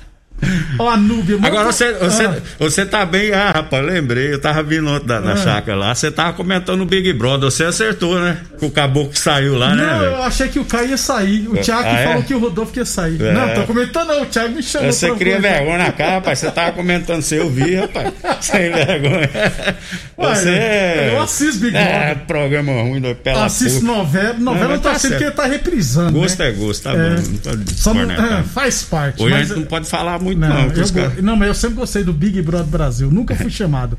Ó, 0.79 0.89
a 0.89 0.97
Núbia. 0.97 1.39
Agora 1.43 1.71
você, 1.73 1.93
você, 1.93 2.25
ah. 2.25 2.37
você 2.59 2.87
tá 2.87 3.05
bem. 3.05 3.33
Ah, 3.33 3.51
rapaz, 3.51 3.85
lembrei. 3.85 4.33
Eu 4.33 4.41
tava 4.41 4.63
vindo 4.63 4.89
ontem 4.89 5.07
da, 5.07 5.21
da 5.21 5.33
ah. 5.33 5.37
chácara 5.37 5.77
lá. 5.77 5.95
Você 5.95 6.11
tava 6.11 6.33
comentando 6.33 6.81
o 6.81 6.87
Big 6.87 7.13
Brother. 7.13 7.51
Você 7.51 7.65
acertou, 7.65 8.19
né? 8.19 8.39
Com 8.59 8.67
o 8.67 8.71
caboclo 8.71 9.11
que 9.11 9.19
saiu 9.19 9.57
lá, 9.57 9.75
não, 9.75 9.77
né? 9.77 9.93
Não, 9.93 10.03
eu 10.03 10.23
achei 10.23 10.49
que 10.49 10.59
o 10.59 10.65
Caio 10.65 10.91
ia 10.91 10.97
sair. 10.97 11.49
O 11.49 11.57
Thiago 11.57 11.89
ah, 11.89 12.05
falou 12.05 12.21
é? 12.21 12.23
que 12.23 12.35
o 12.35 12.39
Rodolfo 12.39 12.79
ia 12.79 12.85
sair. 12.85 13.21
É. 13.23 13.33
Não, 13.33 13.55
tô 13.55 13.63
comentando 13.65 14.09
não. 14.09 14.23
O 14.23 14.27
Thiago 14.27 14.55
me 14.55 14.63
chamou. 14.63 14.93
Você 14.93 15.11
cria 15.15 15.41
vergonha 15.41 15.79
na 15.79 15.93
cara, 15.93 16.13
rapaz. 16.13 16.39
Você 16.39 16.51
tava 16.51 16.73
comentando, 16.73 17.23
você 17.23 17.39
eu 17.39 17.51
vi, 17.51 17.77
rapaz. 17.77 18.13
Sem 18.41 18.71
vergonha. 18.73 19.31
Você. 20.17 20.49
Ué, 20.49 21.15
eu 21.15 21.23
assisto 21.23 21.61
Big 21.61 21.73
Brother. 21.73 21.91
É, 21.91 22.15
programa 22.15 22.73
ruim, 22.83 23.01
do 23.01 23.15
pela 23.15 23.45
Assisto 23.45 23.85
novela. 23.85 24.35
Novela 24.39 24.75
não, 24.75 24.81
tá 24.81 24.99
sendo 24.99 25.19
que 25.19 25.25
ele 25.25 25.31
tá 25.31 25.47
reprisando. 25.47 26.13
Gosto 26.13 26.39
né? 26.39 26.49
é 26.49 26.53
gosto, 26.53 26.83
tá 26.83 26.93
é. 26.93 27.15
bom. 27.15 27.63
Só 27.75 27.95
não, 27.95 28.11
é, 28.11 28.43
faz 28.43 28.83
parte. 28.83 29.23
Hoje 29.23 29.35
a 29.35 29.43
gente 29.43 29.57
não 29.57 29.65
pode 29.65 29.89
falar 29.89 30.19
muito, 30.19 30.30
não. 30.35 30.49
Não, 30.49 30.75
eu, 30.75 31.23
não, 31.23 31.37
mas 31.37 31.49
eu 31.49 31.55
sempre 31.55 31.77
gostei 31.77 32.05
do 32.05 32.13
Big 32.13 32.41
Brother 32.43 32.67
Brasil. 32.67 33.11
Nunca 33.11 33.35
fui 33.35 33.49
chamado. 33.51 33.99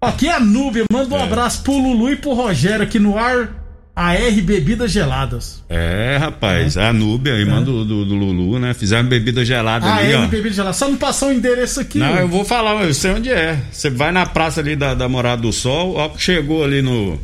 Aqui 0.00 0.28
é 0.28 0.34
a 0.34 0.40
Núbia. 0.40 0.84
Manda 0.92 1.14
um 1.14 1.18
é. 1.18 1.22
abraço 1.22 1.62
pro 1.62 1.72
Lulu 1.72 2.10
e 2.10 2.16
pro 2.16 2.34
Rogério 2.34 2.82
aqui 2.82 2.98
no 2.98 3.18
ar. 3.18 3.58
AR 3.98 4.30
Bebidas 4.44 4.92
Geladas. 4.92 5.64
É, 5.68 6.16
rapaz, 6.20 6.76
é. 6.76 6.86
a 6.86 6.92
Núbia, 6.92 7.32
irmã 7.32 7.60
é. 7.60 7.64
do, 7.64 7.84
do, 7.84 8.04
do, 8.04 8.14
Lulu, 8.14 8.60
né? 8.60 8.72
Fizeram 8.72 9.08
bebida 9.08 9.44
gelada 9.44 9.92
ali, 9.92 10.14
ó. 10.14 10.24
Bebidas 10.28 10.54
Geladas. 10.54 10.76
Só 10.76 10.88
não 10.88 10.96
passou 10.96 11.30
o 11.30 11.32
endereço 11.32 11.80
aqui. 11.80 11.98
Não, 11.98 12.16
eu 12.16 12.28
vou 12.28 12.44
falar, 12.44 12.80
eu 12.84 12.94
sei 12.94 13.10
onde 13.10 13.28
é. 13.28 13.58
Você 13.72 13.90
vai 13.90 14.12
na 14.12 14.24
praça 14.24 14.60
ali 14.60 14.76
da, 14.76 14.94
da 14.94 15.08
Morada 15.08 15.42
do 15.42 15.52
Sol, 15.52 15.96
ó, 15.96 16.16
chegou 16.16 16.62
ali 16.62 16.80
no... 16.80 17.18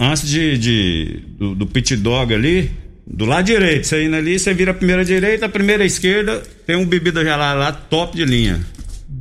Antes 0.00 0.28
de, 0.28 0.58
de 0.58 1.22
do, 1.38 1.54
do 1.54 1.64
pit 1.64 1.94
dog 1.94 2.34
ali, 2.34 2.72
do 3.06 3.24
lado 3.24 3.44
direito, 3.44 3.86
você 3.86 4.04
indo 4.04 4.16
ali, 4.16 4.36
você 4.36 4.52
vira 4.52 4.72
a 4.72 4.74
primeira 4.74 5.04
direita, 5.04 5.46
a 5.46 5.48
primeira 5.48 5.84
esquerda, 5.84 6.42
tem 6.68 6.76
um 6.76 6.84
bebida 6.84 7.24
gelada 7.24 7.58
lá, 7.58 7.72
top 7.72 8.14
de 8.14 8.26
linha. 8.26 8.60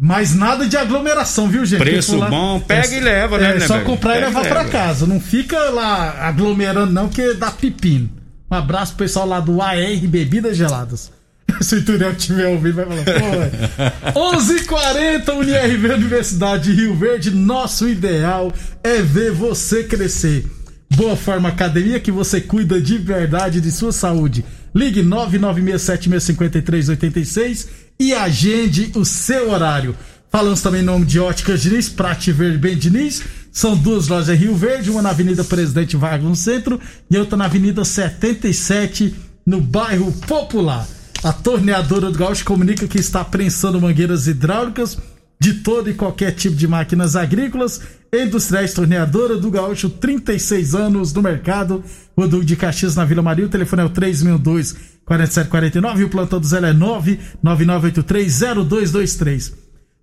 Mas 0.01 0.35
nada 0.35 0.67
de 0.67 0.75
aglomeração, 0.75 1.47
viu, 1.47 1.65
gente? 1.65 1.79
Preço 1.79 2.17
lá, 2.17 2.29
bom, 2.29 2.59
pega 2.59 2.93
é, 2.93 2.97
e 2.97 2.99
leva, 2.99 3.37
né? 3.37 3.51
É, 3.51 3.59
né, 3.59 3.65
só 3.65 3.79
comprar 3.85 4.17
e 4.17 4.25
levar 4.25 4.45
para 4.45 4.65
casa. 4.65 5.07
Não 5.07 5.17
fica 5.17 5.57
lá 5.69 6.27
aglomerando, 6.27 6.91
não, 6.91 7.07
que 7.07 7.33
dá 7.35 7.49
pepino. 7.49 8.09
Um 8.51 8.55
abraço 8.55 8.95
pro 8.95 9.05
pessoal 9.05 9.25
lá 9.25 9.39
do 9.39 9.61
AR 9.61 9.77
Bebidas 10.09 10.57
Geladas. 10.57 11.09
Se 11.61 11.75
o 11.75 11.77
Ituriel 11.77 12.13
tiver 12.15 12.47
ouvindo, 12.47 12.75
vai 12.75 12.85
falar, 12.85 14.11
pô, 14.11 14.35
11:40 14.35 15.31
UniRV 15.39 15.93
Universidade 15.93 16.63
de 16.65 16.81
Rio 16.81 16.95
Verde. 16.95 17.31
Nosso 17.31 17.87
ideal 17.87 18.51
é 18.83 19.01
ver 19.01 19.31
você 19.31 19.85
crescer. 19.85 20.45
Boa 20.93 21.15
Forma 21.15 21.47
Academia, 21.47 21.99
que 21.99 22.11
você 22.11 22.41
cuida 22.41 22.81
de 22.81 22.97
verdade 22.97 23.61
de 23.61 23.71
sua 23.71 23.93
saúde. 23.93 24.43
Ligue 24.77 25.03
996765386 25.03 27.67
e 27.99 28.13
agende 28.13 28.91
o 28.95 29.03
seu 29.03 29.49
horário. 29.49 29.97
Falamos 30.29 30.61
também 30.61 30.81
em 30.81 30.85
nome 30.85 31.03
de 31.03 31.19
Óticas 31.19 31.63
Diniz, 31.63 31.89
Prate 31.89 32.31
Verde 32.31 32.59
Bem 32.59 32.77
Diniz. 32.77 33.23
São 33.51 33.75
duas 33.75 34.07
lojas 34.07 34.29
em 34.29 34.35
Rio 34.35 34.55
Verde, 34.55 34.91
uma 34.91 35.01
na 35.01 35.09
Avenida 35.09 35.43
Presidente 35.43 35.97
Vargas 35.97 36.29
no 36.29 36.35
centro 36.35 36.79
e 37.09 37.17
outra 37.17 37.35
na 37.35 37.45
Avenida 37.45 37.83
77 37.83 39.15
no 39.43 39.59
bairro 39.59 40.11
Popular. 40.27 40.87
A 41.23 41.33
torneadora 41.33 42.11
do 42.11 42.19
Gaúcho 42.19 42.45
comunica 42.45 42.87
que 42.87 42.99
está 42.99 43.25
prensando 43.25 43.81
mangueiras 43.81 44.27
hidráulicas 44.27 44.99
de 45.39 45.55
todo 45.55 45.89
e 45.89 45.95
qualquer 45.95 46.33
tipo 46.33 46.55
de 46.55 46.67
máquinas 46.67 47.15
agrícolas. 47.15 47.81
Industriais 48.13 48.73
Torneadora 48.73 49.37
do 49.37 49.49
Gaúcho, 49.51 49.89
36 49.89 50.75
anos 50.75 51.13
no 51.13 51.21
mercado. 51.21 51.83
Rodul 52.17 52.43
de 52.43 52.55
Caxias 52.55 52.95
na 52.95 53.05
Vila 53.05 53.21
Maria. 53.21 53.45
O 53.45 53.49
telefone 53.49 53.83
é 53.83 53.85
o 53.85 53.89
362 53.89 54.75
4749 55.05 56.01
e 56.01 56.03
o 56.03 56.09
plantão 56.09 56.39
do 56.39 56.47
Zé 56.47 56.57
é 56.57 56.73
999830223. 56.73 59.53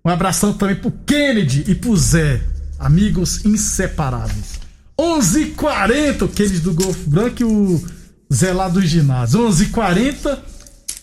Um 0.03 0.09
abração 0.09 0.53
também 0.53 0.75
pro 0.75 0.91
Kennedy 0.91 1.63
e 1.67 1.75
pro 1.75 1.95
Zé, 1.97 2.41
amigos 2.79 3.45
inseparáveis. 3.45 4.59
11:40 4.97 6.23
o 6.23 6.27
Kennedy 6.27 6.59
do 6.59 6.73
Golfo 6.73 7.07
Branco 7.09 7.41
e 7.41 7.43
o 7.43 7.83
Zé 8.33 8.51
lá 8.53 8.67
do 8.67 8.81
ginásio. 8.81 9.41
11:40 9.41 10.39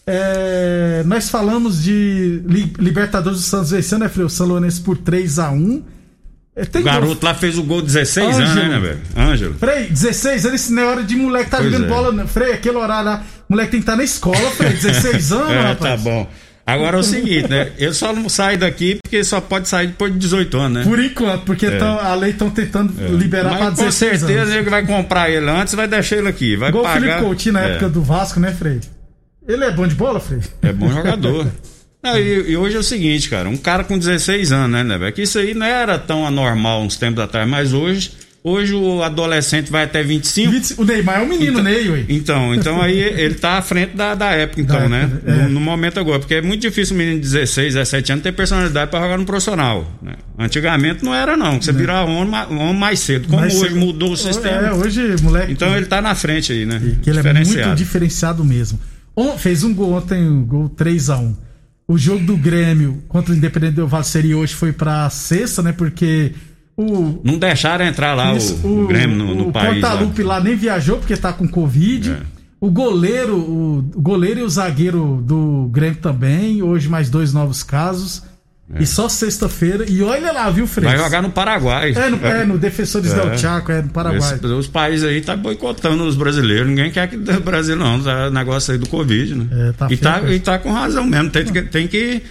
é, 0.07 1.03
nós 1.07 1.29
falamos 1.29 1.83
de 1.83 2.43
Libertadores 2.79 3.39
do 3.39 3.45
Santos 3.45 3.71
vencendo, 3.71 4.01
né, 4.01 4.09
Freio? 4.09 4.29
Salonense 4.29 4.81
por 4.81 4.99
3 4.99 5.39
a 5.39 5.53
1 5.53 5.77
é, 5.77 5.83
o 6.55 6.83
garoto 6.83 7.15
gol... 7.15 7.19
lá 7.23 7.35
fez 7.35 7.57
o 7.57 7.63
gol 7.63 7.81
16 7.81 8.27
Ângelo. 8.27 8.51
anos, 8.51 8.69
né, 8.69 8.81
velho? 8.81 9.01
Ângelo. 9.17 9.55
Frei, 9.55 9.87
16 9.87 10.47
anos, 10.47 10.61
isso 10.61 10.75
não 10.75 10.83
é 10.83 10.87
hora 10.87 11.03
de 11.03 11.17
moleque 11.17 11.51
tá 11.51 11.57
pois 11.59 11.71
jogando 11.71 11.87
é. 11.87 11.89
bola. 11.89 12.13
Né? 12.13 12.27
Frei, 12.27 12.53
aquele 12.53 12.77
horário 12.77 13.07
lá, 13.07 13.25
moleque 13.49 13.71
tem 13.71 13.81
que 13.81 13.85
estar 13.85 13.93
tá 13.93 13.99
na 13.99 14.05
escola, 14.05 14.51
Frei, 14.51 14.73
16 14.73 15.33
anos, 15.33 15.51
é, 15.51 15.61
rapaz. 15.61 15.79
Tá 15.79 15.97
bom. 15.97 16.29
Agora 16.65 16.97
é 16.97 17.01
o 17.01 17.03
seguinte, 17.03 17.49
né? 17.49 17.73
Eu 17.77 17.93
só 17.93 18.13
não 18.13 18.29
saio 18.29 18.57
daqui 18.57 18.99
porque 19.03 19.25
só 19.25 19.41
pode 19.41 19.69
sair 19.69 19.89
depois 19.89 20.13
de 20.13 20.19
18 20.21 20.57
anos, 20.59 20.79
né? 20.79 20.85
Por 20.85 21.03
enquanto, 21.03 21.43
porque 21.45 21.67
é. 21.67 21.77
tão, 21.77 21.99
a 21.99 22.15
lei 22.15 22.31
estão 22.31 22.51
tentando 22.51 22.95
é. 23.03 23.09
liberar 23.09 23.59
para 23.59 23.71
16 23.71 24.13
com 24.13 24.27
certeza 24.27 24.43
anos. 24.43 24.55
ele 24.55 24.71
vai 24.71 24.87
comprar 24.87 25.29
ele 25.29 25.51
antes 25.51 25.75
vai 25.75 25.89
deixar 25.89 26.19
ele 26.19 26.29
aqui. 26.29 26.55
Vai 26.55 26.69
Igual 26.69 26.85
pagar... 26.85 26.99
o 26.99 27.03
Felipe 27.03 27.21
Coutinho 27.21 27.55
na 27.55 27.63
é. 27.63 27.71
época 27.73 27.89
do 27.89 28.03
Vasco, 28.03 28.39
né, 28.39 28.53
Frei? 28.53 28.81
Ele 29.47 29.65
é 29.65 29.73
bom 29.73 29.87
de 29.89 29.97
bola, 29.97 30.21
Frei? 30.21 30.41
É 30.63 30.73
bom 30.73 30.89
jogador. 30.89 31.49
Não, 32.03 32.19
e, 32.19 32.51
e, 32.51 32.57
hoje 32.57 32.77
é 32.77 32.81
o 32.81 32.83
seguinte, 32.83 33.31
cara, 33.31 33.49
um 33.49 33.57
cara 33.57 33.85
com 33.85 33.97
16 33.97 34.51
anos, 34.51 34.71
né, 34.73 34.83
né, 34.83 35.13
que 35.13 35.23
isso 35.23 35.39
aí 35.39 35.55
não 35.55 35.65
era 35.65 35.99
tão 35.99 36.27
anormal 36.27 36.83
uns 36.83 36.97
tempos 36.97 37.23
atrás, 37.23 37.49
mas 37.49 37.73
hoje 37.73 38.11
Hoje 38.45 38.75
o 38.75 39.05
adolescente 39.05 39.71
vai 39.71 39.85
até 39.85 40.03
25. 40.03 40.51
20, 40.51 40.75
o 40.77 40.85
Neymar 40.85 41.21
é 41.21 41.23
um 41.23 41.29
menino, 41.29 41.61
então, 41.61 41.63
Ney, 41.63 41.91
ué. 41.91 42.05
Então, 42.09 42.55
então 42.55 42.83
aí 42.83 42.99
ele 43.23 43.35
tá 43.35 43.59
à 43.59 43.63
frente 43.63 43.95
da, 43.95 44.17
da 44.17 44.33
época, 44.33 44.61
então, 44.61 44.81
da 44.81 44.89
né? 44.89 45.03
Época, 45.05 45.31
é. 45.31 45.43
no, 45.45 45.49
no, 45.51 45.61
momento 45.61 46.01
agora. 46.01 46.19
Porque 46.19 46.35
é 46.35 46.43
muito 46.43 46.61
difícil 46.61 46.97
um 46.97 46.99
menino 46.99 47.21
de 47.21 47.23
16, 47.23 47.75
17 47.75 48.13
anos 48.13 48.23
ter 48.25 48.33
personalidade 48.33 48.91
para 48.91 49.01
jogar 49.01 49.17
no 49.17 49.25
profissional. 49.25 49.89
Né? 50.03 50.15
Antigamente 50.37 51.05
não 51.05 51.15
era, 51.15 51.37
não. 51.37 51.63
Você 51.63 51.71
é. 51.71 51.73
virava 51.73 52.11
homem, 52.11 52.35
homem 52.51 52.75
mais 52.75 52.99
cedo. 52.99 53.29
Como 53.29 53.39
mais 53.39 53.55
hoje 53.55 53.69
cedo. 53.69 53.77
mudou 53.79 54.11
o 54.11 54.17
sistema. 54.17 54.67
É, 54.67 54.73
hoje, 54.73 55.15
moleque. 55.23 55.53
Então 55.53 55.77
ele 55.77 55.87
tá 55.87 56.03
na 56.03 56.17
frente 56.17 56.53
aí, 56.53 56.67
né? 56.67 56.83
Que 57.01 57.11
ele 57.11 57.21
é 57.21 57.33
muito 57.33 57.75
diferenciado 57.77 58.45
mesmo. 58.45 58.77
fez 59.39 59.63
um 59.63 59.73
gol 59.73 59.93
ontem, 59.93 60.21
um 60.29 60.45
gol 60.45 60.69
3x1. 60.69 61.33
O 61.87 61.99
jogo 61.99 62.25
do 62.25 62.37
Grêmio 62.37 63.03
contra 63.09 63.33
o 63.33 63.37
Independente 63.37 63.75
do 63.75 63.87
Vale 63.87 64.05
seria 64.05 64.37
hoje 64.37 64.55
foi 64.55 64.73
pra 64.73 65.09
sexta, 65.11 65.63
né? 65.63 65.73
Porque 65.73 66.33
o, 66.77 67.21
não 67.23 67.39
deixaram 67.39 67.85
entrar 67.85 68.15
lá 68.15 68.35
isso, 68.35 68.67
o, 68.67 68.85
o, 68.85 68.87
Grêmio 68.87 69.17
no, 69.17 69.35
no 69.35 69.49
o 69.49 69.53
país. 69.53 69.79
O 69.79 69.81
Portalupe 69.81 70.23
lá. 70.23 70.39
lá 70.39 70.45
nem 70.45 70.57
viajou 70.57 70.99
porque 70.99 71.17
tá 71.17 71.33
com 71.33 71.47
Covid. 71.47 72.13
É. 72.13 72.21
O 72.61 72.71
goleiro, 72.71 73.37
o, 73.37 73.79
o, 73.79 74.01
goleiro 74.01 74.41
e 74.41 74.43
o 74.45 74.49
zagueiro 74.49 75.21
do 75.23 75.69
Grêmio 75.73 75.99
também. 76.01 76.63
Hoje 76.63 76.89
mais 76.89 77.11
dois 77.11 77.33
novos 77.33 77.63
casos. 77.63 78.23
É. 78.75 78.83
E 78.83 78.87
só 78.87 79.09
sexta-feira. 79.09 79.85
E 79.89 80.03
olha 80.03 80.33
lá, 80.33 80.49
viu, 80.51 80.67
Fred? 80.67 80.87
Vai 80.87 80.99
jogar 80.99 81.21
no 81.23 81.31
Paraguai. 81.31 81.93
É, 81.93 82.09
no, 82.09 82.27
é, 82.27 82.45
no 82.45 82.59
Defensores 82.59 83.13
é. 83.13 83.15
del 83.15 83.39
Chaco, 83.39 83.73
é 83.73 83.83
no 83.83 83.89
Paraguai. 83.89 84.35
Esse, 84.35 84.47
os 84.47 84.67
países 84.67 85.07
aí 85.07 85.21
tá 85.21 85.37
boicotando 85.37 86.05
os 86.05 86.17
brasileiros. 86.17 86.69
Ninguém 86.69 86.91
quer 86.91 87.09
que 87.09 87.17
o 87.17 87.41
Brasil 87.41 87.77
não. 87.77 88.03
Tá 88.03 88.31
negócio 88.31 88.73
aí 88.73 88.79
do 88.79 88.89
Covid, 88.89 89.35
né? 89.35 89.47
É, 89.51 89.73
tá 89.73 89.89
e, 89.91 89.97
tá, 89.97 90.23
e 90.33 90.41
tá 90.41 90.59
com 90.59 90.73
razão 90.73 91.05
mesmo. 91.05 91.31
Tem, 91.31 91.45
tem 91.45 91.87
que 91.87 92.23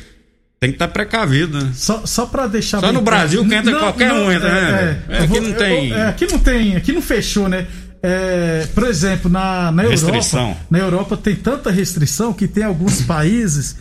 tem 0.62 0.70
que 0.70 0.76
estar 0.76 0.88
tá 0.88 0.94
precavido, 0.94 1.60
né? 1.60 1.72
Só, 1.74 2.06
só 2.06 2.28
para 2.28 2.46
deixar 2.46 2.80
Só 2.80 2.94
no 2.94 3.02
Brasil 3.02 3.44
que 3.44 3.56
entra 3.56 3.72
não, 3.72 3.80
qualquer 3.80 4.10
não, 4.10 4.26
um, 4.26 4.32
entra, 4.32 4.48
é, 4.48 4.52
né? 4.52 5.04
É, 5.10 5.14
é, 5.14 5.18
aqui 5.18 5.28
vou, 5.28 5.42
não 5.42 5.54
tem. 5.54 5.90
Eu, 5.90 5.98
é, 5.98 6.08
aqui 6.08 6.28
não 6.32 6.40
tem, 6.40 6.76
aqui 6.76 6.92
não 6.94 7.02
fechou, 7.02 7.50
né? 7.50 7.66
É, 8.04 8.68
por 8.74 8.84
exemplo, 8.88 9.30
na, 9.30 9.72
na 9.72 9.84
Europa, 9.84 10.58
na 10.70 10.78
Europa 10.78 11.18
tem 11.18 11.36
tanta 11.36 11.72
restrição 11.72 12.32
que 12.32 12.48
tem 12.48 12.64
alguns 12.64 13.02
países. 13.02 13.76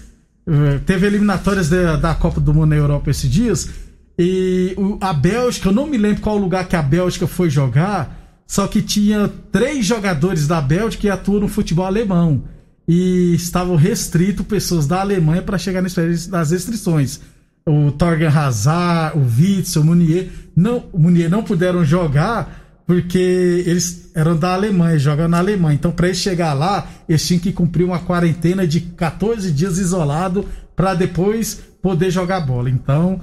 É, 0.51 0.79
teve 0.79 1.07
eliminatórias 1.07 1.69
da, 1.69 1.95
da 1.95 2.15
Copa 2.15 2.41
do 2.41 2.53
Mundo 2.53 2.71
na 2.71 2.77
Europa 2.77 3.09
esses 3.09 3.31
dias. 3.31 3.71
E 4.19 4.75
a 5.01 5.13
Bélgica, 5.13 5.69
eu 5.69 5.73
não 5.73 5.87
me 5.87 5.97
lembro 5.97 6.21
qual 6.21 6.37
lugar 6.37 6.67
que 6.67 6.75
a 6.75 6.83
Bélgica 6.83 7.27
foi 7.27 7.49
jogar, 7.49 8.43
só 8.47 8.67
que 8.67 8.83
tinha 8.83 9.31
três 9.53 9.87
jogadores 9.87 10.49
da 10.49 10.61
Bélgica 10.61 11.03
que 11.03 11.09
atuam 11.09 11.41
no 11.41 11.49
futebol 11.49 11.87
alemão 11.87 12.43
e 12.87 13.33
estavam 13.35 13.77
restrito 13.77 14.43
pessoas 14.43 14.87
da 14.87 15.01
Alemanha 15.01 15.41
para 15.41 15.57
chegar 15.57 15.81
das 15.81 16.51
restrições. 16.51 17.21
O 17.65 17.93
Torgen 17.93 18.27
Hazard, 18.27 19.17
o 19.17 19.23
Witzel, 19.23 19.83
o 19.83 19.85
Munier 19.85 20.29
não, 20.57 20.85
o 20.93 20.99
Munier 20.99 21.31
não 21.31 21.45
puderam 21.45 21.85
jogar 21.85 22.60
porque 22.91 23.63
eles 23.69 24.11
eram 24.17 24.37
da 24.37 24.53
Alemanha, 24.53 24.99
jogam 24.99 25.29
na 25.29 25.39
Alemanha. 25.39 25.77
Então, 25.77 25.93
para 25.93 26.09
eles 26.09 26.19
chegar 26.19 26.53
lá, 26.55 26.89
eles 27.09 27.25
tinham 27.25 27.39
que 27.39 27.53
cumprir 27.53 27.85
uma 27.85 28.01
quarentena 28.01 28.67
de 28.67 28.81
14 28.81 29.53
dias 29.53 29.79
isolado 29.79 30.45
para 30.75 30.93
depois 30.93 31.61
poder 31.81 32.11
jogar 32.11 32.41
bola. 32.41 32.69
Então, 32.69 33.21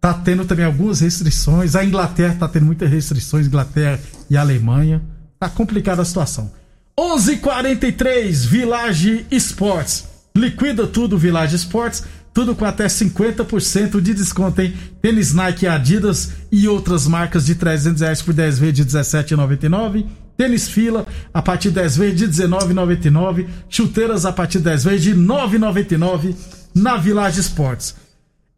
tá 0.00 0.14
tendo 0.14 0.46
também 0.46 0.64
algumas 0.64 1.00
restrições. 1.00 1.76
A 1.76 1.84
Inglaterra 1.84 2.36
tá 2.38 2.48
tendo 2.48 2.64
muitas 2.64 2.90
restrições, 2.90 3.46
Inglaterra 3.46 4.00
e 4.30 4.36
Alemanha. 4.38 5.02
Tá 5.38 5.46
complicada 5.46 6.00
a 6.00 6.06
situação. 6.06 6.50
11:43 6.98 8.46
Village 8.46 9.26
Esportes. 9.30 10.06
Liquida 10.34 10.86
tudo 10.86 11.18
Village 11.18 11.54
Esportes, 11.54 12.02
tudo 12.32 12.54
com 12.54 12.64
até 12.64 12.86
50% 12.86 14.00
de 14.00 14.14
desconto, 14.14 14.60
hein? 14.62 14.74
Tênis 15.00 15.34
Nike 15.34 15.66
Adidas 15.66 16.32
e 16.50 16.66
outras 16.66 17.06
marcas 17.06 17.46
de 17.46 17.54
300 17.54 18.00
reais 18.00 18.22
por 18.22 18.32
10 18.32 18.58
vezes 18.58 18.74
de 18.74 18.84
17,99. 18.84 20.06
Tênis 20.36 20.68
Fila 20.68 21.06
a 21.32 21.42
partir 21.42 21.68
de 21.68 21.74
10 21.74 21.96
vezes 21.96 22.18
de 22.18 22.42
19,99. 22.44 23.46
Chuteiras 23.68 24.24
a 24.24 24.32
partir 24.32 24.58
de 24.58 24.64
10 24.64 24.84
vezes 24.84 25.02
de 25.02 25.14
9,99 25.14 26.34
na 26.74 26.96
Village 26.96 27.40
Esportes. 27.40 27.94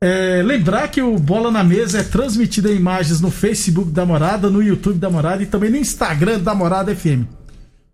É, 0.00 0.42
lembrar 0.44 0.88
que 0.88 1.00
o 1.00 1.18
Bola 1.18 1.50
na 1.50 1.64
Mesa 1.64 1.98
é 1.98 2.02
transmitido 2.02 2.70
em 2.70 2.76
imagens 2.76 3.20
no 3.20 3.30
Facebook 3.30 3.90
da 3.90 4.04
Morada, 4.04 4.50
no 4.50 4.62
YouTube 4.62 4.98
da 4.98 5.08
Morada 5.08 5.42
e 5.42 5.46
também 5.46 5.70
no 5.70 5.76
Instagram 5.76 6.38
da 6.40 6.54
Morada 6.54 6.94
FM. 6.94 7.24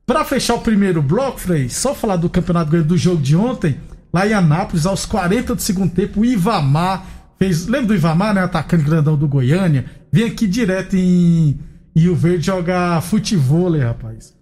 Para 0.04 0.24
fechar 0.24 0.54
o 0.54 0.60
primeiro 0.60 1.00
bloco, 1.00 1.38
Frei, 1.38 1.68
só 1.68 1.94
falar 1.94 2.16
do 2.16 2.28
Campeonato 2.28 2.82
do 2.82 2.98
jogo 2.98 3.22
de 3.22 3.36
ontem, 3.36 3.78
lá 4.12 4.26
em 4.26 4.32
Anápolis, 4.32 4.86
aos 4.86 5.04
40 5.06 5.54
do 5.54 5.62
segundo 5.62 5.92
tempo, 5.92 6.20
o 6.20 6.24
Ivamar 6.24 7.04
fez. 7.38 7.66
Lembra 7.66 7.88
do 7.88 7.94
Ivamar, 7.94 8.34
né? 8.34 8.42
Atacante 8.42 8.84
grandão 8.84 9.16
do 9.16 9.28
Goiânia? 9.28 9.84
Vem 10.12 10.24
aqui 10.24 10.46
direto 10.46 10.96
em 10.96 11.58
Rio 11.96 12.14
Verde 12.14 12.46
jogar 12.46 13.00
futebol, 13.02 13.76
rapaz. 13.78 14.34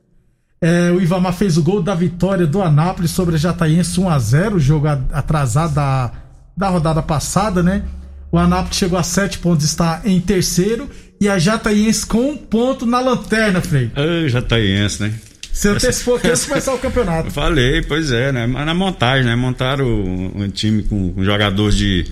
É, 0.60 0.90
o 0.90 1.00
Ivamar 1.00 1.32
fez 1.32 1.56
o 1.56 1.62
gol 1.62 1.82
da 1.82 1.94
vitória 1.94 2.46
do 2.46 2.60
Anápolis 2.60 3.12
sobre 3.12 3.37
a 3.37 3.38
Jataiense 3.38 4.00
1x0, 4.00 4.54
o 4.54 4.58
jogo 4.58 4.88
atrasado 4.88 5.75
da, 5.75 6.10
da 6.56 6.68
rodada 6.68 7.00
passada, 7.00 7.62
né? 7.62 7.84
O 8.32 8.38
Anápolis 8.38 8.76
chegou 8.76 8.98
a 8.98 9.02
7 9.02 9.38
pontos, 9.38 9.64
está 9.64 10.02
em 10.04 10.20
terceiro. 10.20 10.88
E 11.20 11.28
a 11.28 11.38
Jataiense 11.38 12.06
com 12.06 12.30
um 12.30 12.37
ponto 12.37 12.87
na 12.87 13.00
lanterna, 13.00 13.60
Frei. 13.60 13.90
Ah, 13.94 14.28
Jataiense, 14.28 15.02
né? 15.02 15.14
Você 15.58 15.70
antecipou 15.70 16.20
que 16.20 16.28
antes 16.28 16.46
começar 16.46 16.72
o 16.72 16.78
campeonato. 16.78 17.32
Falei, 17.32 17.82
pois 17.82 18.12
é, 18.12 18.30
né? 18.30 18.46
Mas 18.46 18.64
na 18.64 18.74
montagem, 18.74 19.24
né? 19.24 19.34
Montaram 19.34 19.84
um, 19.84 20.48
time 20.48 20.84
com, 20.84 21.12
com, 21.12 21.24
jogadores 21.24 21.74
de. 21.74 22.06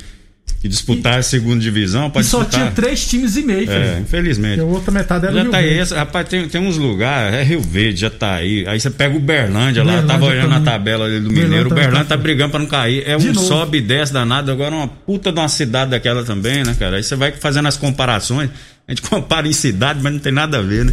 Que 0.61 0.67
disputar 0.67 1.19
a 1.19 1.23
segunda 1.23 1.61
divisão. 1.61 2.11
E 2.17 2.25
só 2.25 2.45
tinha 2.45 2.73
três 2.73 3.07
times 3.07 3.37
e 3.37 3.43
meio, 3.43 3.71
É, 3.71 4.01
infelizmente. 4.01 4.59
E 4.59 4.63
a 4.63 4.65
outra 4.65 4.91
metade 4.91 5.27
era 5.27 5.35
já 5.35 5.43
Rio 5.43 5.51
tá 5.53 5.61
Verde. 5.61 5.93
Aí, 5.93 5.99
rapaz, 5.99 6.29
tem, 6.29 6.49
tem 6.49 6.61
uns 6.61 6.77
lugares, 6.77 7.37
é 7.37 7.43
Rio 7.45 7.61
Verde, 7.61 8.01
já 8.01 8.11
tá 8.11 8.35
aí. 8.35 8.67
Aí 8.67 8.81
você 8.81 8.91
pega 8.91 9.17
o 9.17 9.21
Berlândia 9.21 9.85
lá, 9.85 10.03
tava 10.03 10.25
olhando 10.25 10.49
também. 10.49 10.59
na 10.59 10.65
tabela 10.65 11.05
ali 11.05 11.21
do 11.21 11.31
Mineiro. 11.31 11.71
O 11.71 11.75
Berlândia 11.75 12.05
tá, 12.05 12.17
tá 12.17 12.23
brigando 12.23 12.51
pra 12.51 12.59
não 12.59 12.67
cair. 12.67 13.05
É 13.07 13.17
de 13.17 13.29
um 13.29 13.33
novo. 13.33 13.47
sobe 13.47 13.79
e 13.79 13.81
desce 13.81 14.13
danado. 14.13 14.51
Agora 14.51 14.75
uma 14.75 14.89
puta 14.89 15.31
de 15.31 15.39
uma 15.39 15.49
cidade 15.49 15.93
daquela 15.93 16.25
também, 16.25 16.65
né, 16.65 16.75
cara? 16.77 16.97
Aí 16.97 17.03
você 17.03 17.15
vai 17.15 17.31
fazendo 17.31 17.69
as 17.69 17.77
comparações. 17.77 18.51
A 18.89 18.93
gente 18.93 19.03
compara 19.09 19.47
em 19.47 19.53
cidade, 19.53 20.01
mas 20.03 20.13
não 20.13 20.19
tem 20.19 20.33
nada 20.33 20.59
a 20.59 20.63
ver, 20.63 20.85
né? 20.85 20.93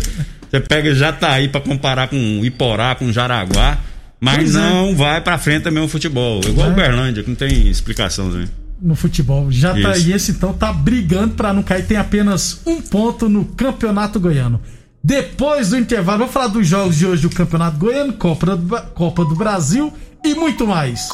Você 0.54 0.60
pega 0.60 0.94
Jataí 0.94 1.48
para 1.50 1.62
comparar 1.62 2.08
com 2.10 2.46
Iporá, 2.46 2.94
com 2.94 3.12
Jaraguá, 3.12 3.80
mas 4.20 4.36
pois 4.36 4.56
é. 4.56 4.60
não 4.60 4.90
é. 4.90 4.94
vai 4.94 5.20
para 5.20 5.40
frente 5.40 5.64
também 5.64 5.84
o 5.84 5.88
futebol. 5.88 6.42
Igual 6.46 6.68
é. 6.68 6.72
o 6.72 6.76
Berlândia, 6.76 7.24
que 7.24 7.30
não 7.30 7.36
tem 7.36 7.68
explicação 7.68 8.30
também. 8.30 8.48
No 8.80 8.96
futebol. 8.96 9.52
Jataíense 9.52 10.32
então 10.32 10.54
tá 10.54 10.72
brigando 10.72 11.34
para 11.34 11.52
não 11.54 11.64
cair, 11.64 11.88
tem 11.88 11.98
apenas 11.98 12.62
um 12.68 12.80
ponto 12.80 13.28
no 13.28 13.46
Campeonato 13.46 14.20
Goiano. 14.20 14.62
Depois 15.04 15.72
do 15.72 15.78
intervalo, 15.78 16.20
vamos 16.20 16.34
falar 16.34 16.48
dos 16.48 16.68
jogos 16.68 16.98
de 16.98 17.08
hoje 17.08 17.24
do 17.24 17.32
Campeonato 17.32 17.78
Goiano, 17.78 18.14
Copa 18.14 18.56
do, 18.56 18.82
Copa 18.92 19.26
do 19.26 19.36
Brasil 19.36 19.92
e 20.24 20.36
muito 20.36 20.68
mais. 20.68 21.10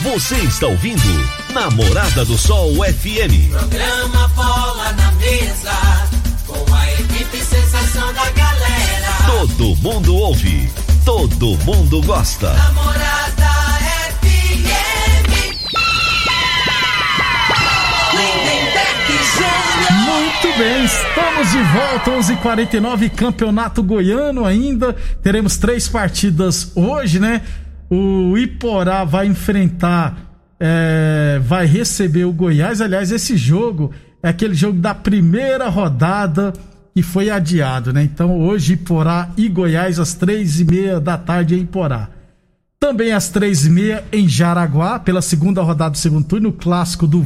Você 0.00 0.36
está 0.36 0.66
ouvindo 0.66 1.02
Namorada 1.52 2.24
do 2.24 2.38
Sol 2.38 2.72
FM. 2.76 3.50
Programa 3.50 4.28
Bola 4.28 4.92
na 4.92 5.12
Mesa, 5.12 5.97
Todo 9.28 9.76
mundo 9.76 10.16
ouve, 10.16 10.70
todo 11.04 11.58
mundo 11.58 12.00
gosta. 12.02 12.50
Namorada 12.54 13.50
FM. 14.22 15.28
Muito 20.06 20.58
bem, 20.58 20.82
estamos 20.82 21.50
de 21.50 21.62
volta, 21.62 22.10
11:49 22.10 23.10
Campeonato 23.10 23.82
Goiano 23.82 24.46
ainda. 24.46 24.96
Teremos 25.22 25.58
três 25.58 25.86
partidas 25.86 26.72
hoje, 26.74 27.20
né? 27.20 27.42
O 27.90 28.36
Iporá 28.38 29.04
vai 29.04 29.26
enfrentar, 29.26 30.16
é, 30.58 31.38
vai 31.44 31.66
receber 31.66 32.24
o 32.24 32.32
Goiás. 32.32 32.80
Aliás, 32.80 33.12
esse 33.12 33.36
jogo 33.36 33.92
é 34.22 34.30
aquele 34.30 34.54
jogo 34.54 34.78
da 34.80 34.94
primeira 34.94 35.68
rodada 35.68 36.54
que 36.98 37.02
foi 37.02 37.30
adiado, 37.30 37.92
né? 37.92 38.02
Então 38.02 38.40
hoje 38.40 38.72
Iporá 38.72 39.30
e 39.36 39.48
Goiás 39.48 40.00
às 40.00 40.14
três 40.14 40.58
e 40.58 40.64
meia 40.64 40.98
da 40.98 41.16
tarde 41.16 41.54
em 41.54 41.60
Iporá. 41.60 42.08
Também 42.80 43.12
às 43.12 43.28
três 43.28 43.64
e 43.64 43.70
meia 43.70 44.02
em 44.10 44.28
Jaraguá, 44.28 44.98
pela 44.98 45.22
segunda 45.22 45.62
rodada 45.62 45.92
do 45.92 45.96
segundo 45.96 46.26
turno, 46.26 46.48
o 46.48 46.52
clássico 46.52 47.06
do, 47.06 47.24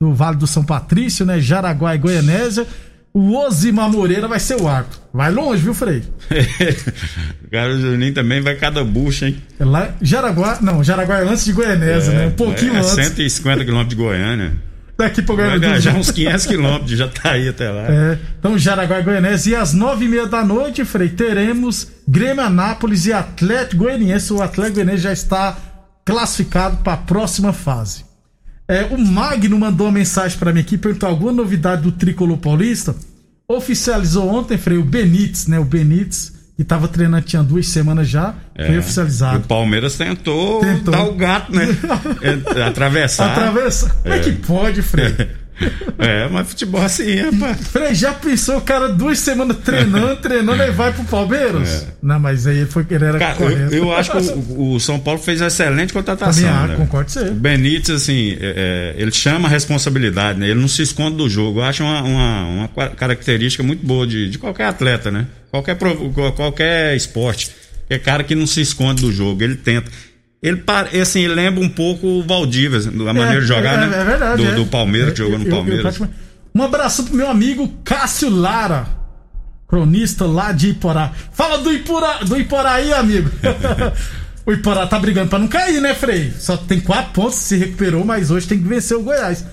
do 0.00 0.12
Vale 0.12 0.36
do 0.36 0.48
São 0.48 0.64
Patrício, 0.64 1.24
né? 1.24 1.38
Jaraguá 1.38 1.94
e 1.94 1.98
Goianésia. 1.98 2.66
O 3.12 3.36
Osimar 3.38 3.88
Moreira 3.88 4.26
vai 4.26 4.40
ser 4.40 4.60
o 4.60 4.66
arco. 4.66 4.90
Vai 5.12 5.30
longe, 5.30 5.62
viu, 5.62 5.74
Frei? 5.74 6.02
o 7.46 7.50
cara 7.52 7.78
Juninho 7.78 8.14
também 8.14 8.40
vai 8.40 8.56
cada 8.56 8.82
bucha, 8.82 9.28
hein? 9.28 9.36
É 9.60 9.64
lá, 9.64 9.94
Jaraguá, 10.02 10.58
não, 10.60 10.82
Jaraguá 10.82 11.20
é 11.20 11.28
antes 11.28 11.44
de 11.44 11.52
Goianésia, 11.52 12.10
É, 12.10 12.16
né? 12.16 12.26
Um 12.26 12.32
pouquinho 12.32 12.74
é 12.74 12.78
antes. 12.78 12.90
150 12.90 13.64
quilômetros 13.64 13.96
de 13.96 14.02
Goiânia. 14.02 14.73
Daqui 14.96 15.22
pro 15.22 15.34
Vai 15.36 15.46
Goiânia. 15.46 15.68
viajar 15.70 15.96
uns 15.96 16.10
500 16.10 16.46
quilômetros, 16.46 16.90
já 16.98 17.08
tá 17.08 17.32
aí 17.32 17.48
até 17.48 17.68
lá. 17.70 17.82
É, 17.88 18.18
então, 18.38 18.56
Jaraguá 18.56 19.00
e 19.00 19.02
Goianésia. 19.02 19.52
E 19.52 19.56
às 19.56 19.72
nove 19.72 20.04
e 20.04 20.08
meia 20.08 20.26
da 20.26 20.44
noite, 20.44 20.84
Frei, 20.84 21.08
teremos 21.08 21.88
Grêmio 22.06 22.44
Anápolis 22.44 23.06
e 23.06 23.12
Atlético 23.12 23.84
Goianiense. 23.84 24.32
O 24.32 24.40
Atlético 24.42 24.76
Goianiense 24.76 25.02
já 25.02 25.12
está 25.12 25.56
classificado 26.04 26.76
para 26.78 26.92
a 26.92 26.96
próxima 26.98 27.52
fase. 27.52 28.04
É, 28.68 28.84
o 28.84 28.98
Magno 28.98 29.58
mandou 29.58 29.86
uma 29.88 29.92
mensagem 29.92 30.38
para 30.38 30.52
mim 30.52 30.60
aqui, 30.60 30.78
perguntou 30.78 31.08
alguma 31.08 31.32
novidade 31.32 31.82
do 31.82 31.92
Tricolor 31.92 32.38
Paulista. 32.38 32.94
Oficializou 33.48 34.28
ontem, 34.28 34.56
Frei, 34.56 34.78
o 34.78 34.84
Benítez, 34.84 35.46
né? 35.46 35.58
O 35.58 35.64
Benítez, 35.64 36.33
que 36.56 36.62
estava 36.62 36.86
treinando 36.88 37.24
tinha 37.26 37.42
duas 37.42 37.66
semanas 37.68 38.08
já, 38.08 38.34
foi 38.56 38.76
É. 38.76 38.78
oficializado. 38.78 39.38
O 39.38 39.42
Palmeiras 39.42 39.96
tentou, 39.96 40.60
Tentou. 40.60 40.92
dar 40.92 41.04
o 41.04 41.14
gato, 41.14 41.52
né? 41.54 41.66
É, 42.56 42.62
Atravessar. 42.62 43.32
Atravessa. 43.32 43.90
Como 44.02 44.14
é 44.14 44.18
que 44.20 44.32
pode, 44.32 44.82
Frei? 44.82 45.14
É, 45.98 46.28
mas 46.28 46.48
futebol 46.48 46.82
assim, 46.82 47.16
rapaz. 47.16 47.56
Frei, 47.68 47.94
já 47.94 48.12
pensou 48.12 48.58
o 48.58 48.60
cara 48.60 48.88
duas 48.88 49.18
semanas 49.18 49.56
treinando, 49.58 50.16
treinando 50.22 50.62
e 50.62 50.70
vai 50.70 50.92
pro 50.92 51.04
Palmeiras? 51.04 51.84
É. 51.84 51.86
Não, 52.02 52.18
mas 52.18 52.46
aí 52.46 52.66
foi 52.66 52.86
ele 52.90 53.04
era 53.04 53.18
Cara, 53.18 53.36
eu, 53.44 53.70
eu 53.72 53.92
acho 53.92 54.10
que 54.10 54.18
o, 54.18 54.74
o 54.74 54.80
São 54.80 54.98
Paulo 54.98 55.20
fez 55.20 55.40
excelente 55.40 55.92
contratação. 55.92 56.42
Também 56.42 56.58
acho, 56.58 56.68
né? 56.68 56.76
concordo 56.76 57.12
com 57.12 57.20
você. 57.20 57.28
O 57.28 57.34
Benítez, 57.34 58.02
assim, 58.02 58.36
é, 58.40 58.94
é, 58.96 59.02
ele 59.02 59.12
chama 59.12 59.48
a 59.48 59.50
responsabilidade, 59.50 60.38
né? 60.38 60.48
Ele 60.48 60.60
não 60.60 60.68
se 60.68 60.82
esconde 60.82 61.16
do 61.16 61.28
jogo. 61.28 61.60
Eu 61.60 61.64
acho 61.64 61.82
uma, 61.82 62.02
uma, 62.02 62.42
uma 62.44 62.68
característica 62.90 63.62
muito 63.62 63.84
boa 63.84 64.06
de, 64.06 64.28
de 64.30 64.38
qualquer 64.38 64.66
atleta, 64.66 65.10
né? 65.10 65.26
Qualquer, 65.50 65.76
qualquer 66.34 66.96
esporte. 66.96 67.50
É 67.88 67.98
cara 67.98 68.24
que 68.24 68.34
não 68.34 68.46
se 68.46 68.60
esconde 68.60 69.02
do 69.02 69.12
jogo, 69.12 69.42
ele 69.42 69.56
tenta. 69.56 69.90
Ele, 70.46 70.62
assim, 71.00 71.20
ele 71.24 71.34
lembra 71.34 71.64
um 71.64 71.68
pouco 71.70 72.06
o 72.06 72.22
Valdívia, 72.22 72.78
a 72.78 73.14
maneira 73.14 73.40
de 73.40 73.46
jogar, 73.46 73.82
é, 73.82 73.86
né? 73.86 73.98
É 74.00 74.04
verdade. 74.04 74.42
Do, 74.42 74.48
é. 74.50 74.54
do 74.54 74.66
Palmeiras, 74.66 75.14
que 75.14 75.22
Eu- 75.22 75.26
jogou 75.26 75.38
no 75.38 75.44
eu- 75.46 75.48
eu 75.50 75.56
Palmeiras. 75.56 75.82
praticamente- 75.82 76.18
Um 76.54 76.62
abraço 76.62 77.04
pro 77.04 77.16
meu 77.16 77.28
amigo 77.30 77.66
Cássio 77.82 78.28
Lara, 78.28 78.86
cronista 79.66 80.26
lá 80.26 80.52
de 80.52 80.68
Iporá. 80.70 81.12
Fala 81.32 81.58
do 81.58 81.72
Iporá, 81.72 82.18
do 82.18 82.36
Iporá 82.38 82.74
aí, 82.74 82.92
amigo. 82.92 83.30
o 84.44 84.52
Iporá 84.52 84.86
tá 84.86 84.98
brigando 84.98 85.30
pra 85.30 85.38
não 85.38 85.48
cair, 85.48 85.80
né, 85.80 85.94
Frei? 85.94 86.30
Só 86.38 86.56
tem 86.58 86.78
quatro 86.78 87.12
pontos, 87.12 87.36
se 87.36 87.56
recuperou, 87.56 88.04
mas 88.04 88.30
hoje 88.30 88.46
tem 88.46 88.58
que 88.58 88.68
vencer 88.68 88.96
o 88.96 89.02
Goiás. 89.02 89.44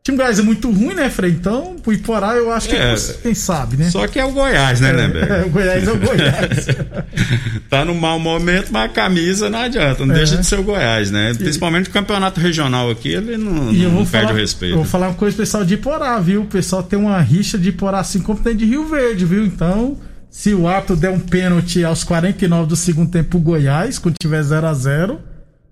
O 0.00 0.02
time 0.02 0.16
do 0.16 0.20
Goiás 0.22 0.38
é 0.38 0.42
muito 0.42 0.70
ruim, 0.70 0.94
né, 0.94 1.10
Frei? 1.10 1.30
Então, 1.30 1.76
o 1.84 1.92
Iporá 1.92 2.34
eu 2.34 2.50
acho 2.50 2.70
que 2.70 2.74
É. 2.74 2.94
quem 3.22 3.34
sabe, 3.34 3.76
né? 3.76 3.90
Só 3.90 4.08
que 4.08 4.18
é 4.18 4.24
o 4.24 4.32
Goiás, 4.32 4.80
né, 4.80 4.92
Lemberg? 4.92 5.30
É, 5.30 5.44
o 5.44 5.50
Goiás 5.50 5.86
é 5.86 5.92
o 5.92 5.98
Goiás. 5.98 6.66
tá 7.68 7.84
no 7.84 7.94
mau 7.94 8.18
momento, 8.18 8.68
mas 8.72 8.86
a 8.86 8.88
camisa 8.88 9.50
não 9.50 9.58
adianta, 9.58 10.06
não 10.06 10.14
É. 10.14 10.18
deixa 10.18 10.38
de 10.38 10.46
ser 10.46 10.58
o 10.58 10.62
Goiás, 10.62 11.10
né? 11.10 11.34
Principalmente 11.34 11.90
o 11.90 11.92
campeonato 11.92 12.40
regional 12.40 12.90
aqui, 12.90 13.10
ele 13.10 13.36
não, 13.36 13.70
E 13.70 13.82
eu 13.82 13.90
não 13.90 13.96
vou 13.98 14.06
perde 14.06 14.28
falar, 14.28 14.38
o 14.38 14.40
respeito. 14.40 14.72
eu 14.72 14.76
vou 14.78 14.86
falar 14.86 15.08
uma 15.08 15.14
coisa 15.16 15.36
pro 15.36 15.44
pessoal 15.44 15.64
de 15.66 15.74
Iporá, 15.74 16.18
viu? 16.18 16.42
O 16.42 16.46
pessoal 16.46 16.82
tem 16.82 16.98
uma 16.98 17.20
rixa 17.20 17.58
de 17.58 17.68
Iporá 17.68 18.00
assim 18.00 18.20
como 18.20 18.40
tem 18.40 18.56
de 18.56 18.64
Rio 18.64 18.86
Verde, 18.88 19.26
viu? 19.26 19.44
Então, 19.44 19.98
se 20.30 20.54
o 20.54 20.66
árbitro 20.66 20.96
der 20.96 21.10
um 21.10 21.20
pênalti 21.20 21.84
aos 21.84 22.04
49 22.04 22.66
do 22.68 22.74
segundo 22.76 23.10
tempo 23.10 23.28
pro 23.30 23.38
Goiás, 23.38 23.98
quando 23.98 24.14
tiver 24.18 24.42
0 24.42 24.66
a 24.66 24.72
0 24.72 25.20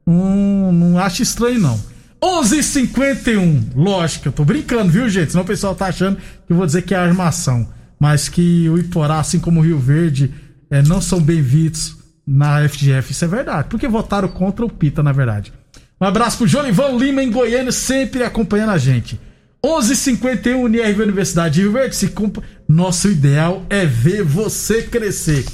não, 0.06 0.70
não 0.70 0.98
acho 0.98 1.22
estranho, 1.22 1.58
não. 1.60 1.80
11:51 2.22 3.70
Lógico, 3.74 4.28
eu 4.28 4.32
tô 4.32 4.44
brincando, 4.44 4.90
viu, 4.90 5.08
gente? 5.08 5.30
Senão 5.30 5.44
o 5.44 5.46
pessoal 5.46 5.74
tá 5.74 5.86
achando 5.86 6.16
que 6.16 6.52
eu 6.52 6.56
vou 6.56 6.66
dizer 6.66 6.82
que 6.82 6.94
é 6.94 6.98
armação. 6.98 7.68
Mas 7.98 8.28
que 8.28 8.68
o 8.68 8.78
Iporá, 8.78 9.20
assim 9.20 9.40
como 9.40 9.60
o 9.60 9.62
Rio 9.62 9.78
Verde, 9.78 10.32
eh, 10.70 10.82
não 10.82 11.00
são 11.00 11.20
bem 11.20 11.42
vistos 11.42 11.96
na 12.26 12.68
FGF. 12.68 13.12
Isso 13.12 13.24
é 13.24 13.28
verdade. 13.28 13.68
Porque 13.68 13.88
votaram 13.88 14.28
contra 14.28 14.64
o 14.64 14.70
Pita, 14.70 15.02
na 15.02 15.12
verdade. 15.12 15.52
Um 16.00 16.04
abraço 16.04 16.38
pro 16.38 16.46
Jolivão 16.46 16.96
Lima 16.96 17.22
em 17.22 17.30
Goiânia, 17.30 17.72
sempre 17.72 18.22
acompanhando 18.22 18.70
a 18.70 18.78
gente. 18.78 19.20
11:51 19.64 20.62
Unirv 20.62 21.02
Universidade 21.02 21.54
de 21.54 21.62
Rio 21.62 21.72
Verde. 21.72 21.96
Se 21.96 22.08
compa... 22.08 22.42
Nosso 22.68 23.08
ideal 23.08 23.64
é 23.70 23.86
ver 23.86 24.22
você 24.22 24.82
crescer. 24.82 25.44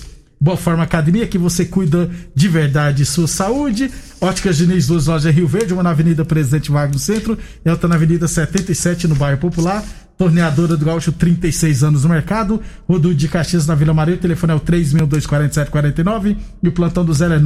Boa 0.45 0.59
Forma 0.59 0.83
Academia, 0.83 1.27
que 1.27 1.39
você 1.39 1.65
cuida 1.65 2.11
de 2.35 2.49
verdade 2.49 2.99
de 2.99 3.07
sua 3.07 3.27
saúde. 3.27 3.91
Óticas 4.21 4.59
Diniz, 4.59 4.87
duas 4.87 5.07
lojas 5.07 5.35
Rio 5.35 5.49
Verde, 5.49 5.73
uma 5.73 5.83
na 5.83 5.89
Avenida 5.89 6.23
Presidente 6.23 6.71
Vargas 6.71 6.97
no 6.97 6.99
centro 6.99 7.39
e 7.65 7.71
outra 7.71 7.89
na 7.89 7.95
Avenida 7.95 8.29
77 8.29 9.09
no 9.09 9.15
bairro 9.15 9.39
Popular. 9.39 9.83
Torneadora 10.19 10.77
do 10.77 10.85
Gaúcho, 10.85 11.13
36 11.13 11.83
anos 11.83 12.03
no 12.03 12.11
mercado. 12.11 12.61
Rodul 12.87 13.15
de 13.15 13.27
Caxias 13.27 13.67
na 13.67 13.75
Vila 13.75 13.95
Maria. 13.95 14.17
O 14.17 14.19
telefone 14.19 14.53
é 14.53 14.57
o 14.57 14.61
3624749 14.61 16.37
e 16.63 16.69
o 16.69 16.73
plantão 16.73 17.07
do 17.07 17.15
0 17.15 17.33
é 17.33 17.41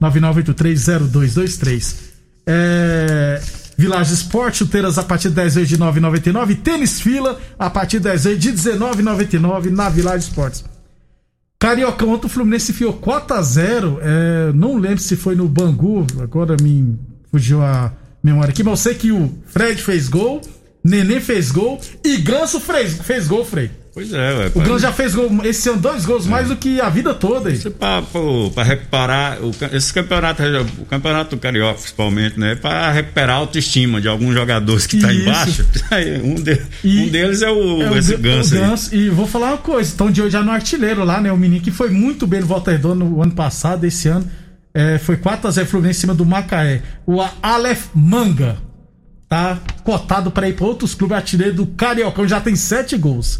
999830223. 0.00 1.94
É... 2.48 3.40
Village 3.78 4.12
Esporte, 4.12 4.58
chuteiras 4.58 4.98
a 4.98 5.04
partir 5.04 5.28
de 5.28 5.36
10 5.36 5.54
vezes 5.54 5.68
de 5.68 5.78
9,99. 5.78 6.56
Tênis 6.62 7.00
fila 7.00 7.38
a 7.56 7.70
partir 7.70 7.98
de 7.98 8.08
10 8.08 8.24
vezes 8.24 8.40
de 8.40 8.52
19,99 8.54 9.70
na 9.70 9.88
Village 9.88 10.24
Esportes. 10.24 10.73
Carioca, 11.64 12.04
ontem 12.04 12.26
o 12.26 12.28
Fluminense 12.28 12.72
enfiou 12.72 12.92
4x0. 12.92 13.98
É, 14.02 14.52
não 14.52 14.76
lembro 14.76 14.98
se 14.98 15.16
foi 15.16 15.34
no 15.34 15.48
Bangu, 15.48 16.06
agora 16.20 16.58
me 16.60 16.98
fugiu 17.30 17.62
a 17.62 17.90
memória 18.22 18.50
aqui, 18.52 18.62
mas 18.62 18.72
eu 18.72 18.76
sei 18.76 18.94
que 18.94 19.10
o 19.10 19.32
Fred 19.46 19.80
fez 19.80 20.06
gol, 20.06 20.42
Nenê 20.84 21.20
fez 21.20 21.50
gol 21.50 21.80
e 22.04 22.18
Ganso 22.18 22.60
fez, 22.60 22.98
fez 22.98 23.26
gol, 23.26 23.46
Frei. 23.46 23.70
Pois 23.94 24.12
é, 24.12 24.34
ué. 24.34 24.50
O 24.52 24.60
Ganso 24.60 24.80
já 24.80 24.92
fez 24.92 25.14
gol 25.14 25.30
esse 25.44 25.68
ano, 25.68 25.78
dois 25.80 26.04
gols 26.04 26.26
mais 26.26 26.48
do 26.48 26.56
que 26.56 26.80
a 26.80 26.88
vida 26.88 27.14
toda 27.14 27.48
aí. 27.48 27.56
Para 27.78 28.62
recuperar 28.64 29.38
o, 29.40 29.52
esse 29.72 29.94
campeonato, 29.94 30.42
o 30.80 30.84
campeonato 30.84 31.36
carioca, 31.36 31.74
principalmente, 31.74 32.38
né? 32.40 32.56
Para 32.56 32.90
recuperar 32.90 33.36
a 33.36 33.38
autoestima 33.38 34.00
de 34.00 34.08
alguns 34.08 34.34
jogadores 34.34 34.84
que 34.84 34.98
tá 34.98 35.12
Isso. 35.12 35.22
embaixo. 35.22 35.64
Um, 36.24 36.34
de- 36.34 36.60
um 36.84 37.08
deles 37.08 37.40
é 37.40 37.48
o, 37.50 37.82
É, 37.82 37.98
esse 37.98 38.14
o 38.14 38.16
aí. 38.16 38.22
Ganso. 38.22 38.92
E 38.94 39.08
vou 39.10 39.28
falar 39.28 39.50
uma 39.50 39.58
coisa: 39.58 39.88
estão 39.90 40.10
de 40.10 40.20
hoje 40.20 40.32
já 40.32 40.42
no 40.42 40.50
artilheiro 40.50 41.04
lá, 41.04 41.20
né? 41.20 41.30
O 41.30 41.36
menino 41.36 41.62
que 41.62 41.70
foi 41.70 41.88
muito 41.90 42.26
bem 42.26 42.40
no 42.40 42.46
Volta 42.46 42.72
Redonda 42.72 43.04
no 43.04 43.22
ano 43.22 43.32
passado, 43.32 43.84
esse 43.84 44.08
ano. 44.08 44.28
é, 44.74 44.98
foi 44.98 45.16
4x0 45.16 45.66
Fluminense 45.66 45.98
em 45.98 46.00
cima 46.00 46.14
do 46.14 46.26
Macaé. 46.26 46.82
O 47.06 47.20
Aleph 47.40 47.86
Manga 47.94 48.56
tá 49.28 49.60
cotado 49.84 50.32
para 50.32 50.48
ir 50.48 50.54
para 50.54 50.66
outros 50.66 50.94
clubes 50.96 51.16
artilheiro 51.16 51.54
do 51.54 51.66
Cariocão, 51.68 52.26
já 52.26 52.40
tem 52.40 52.56
7 52.56 52.96
gols. 52.96 53.38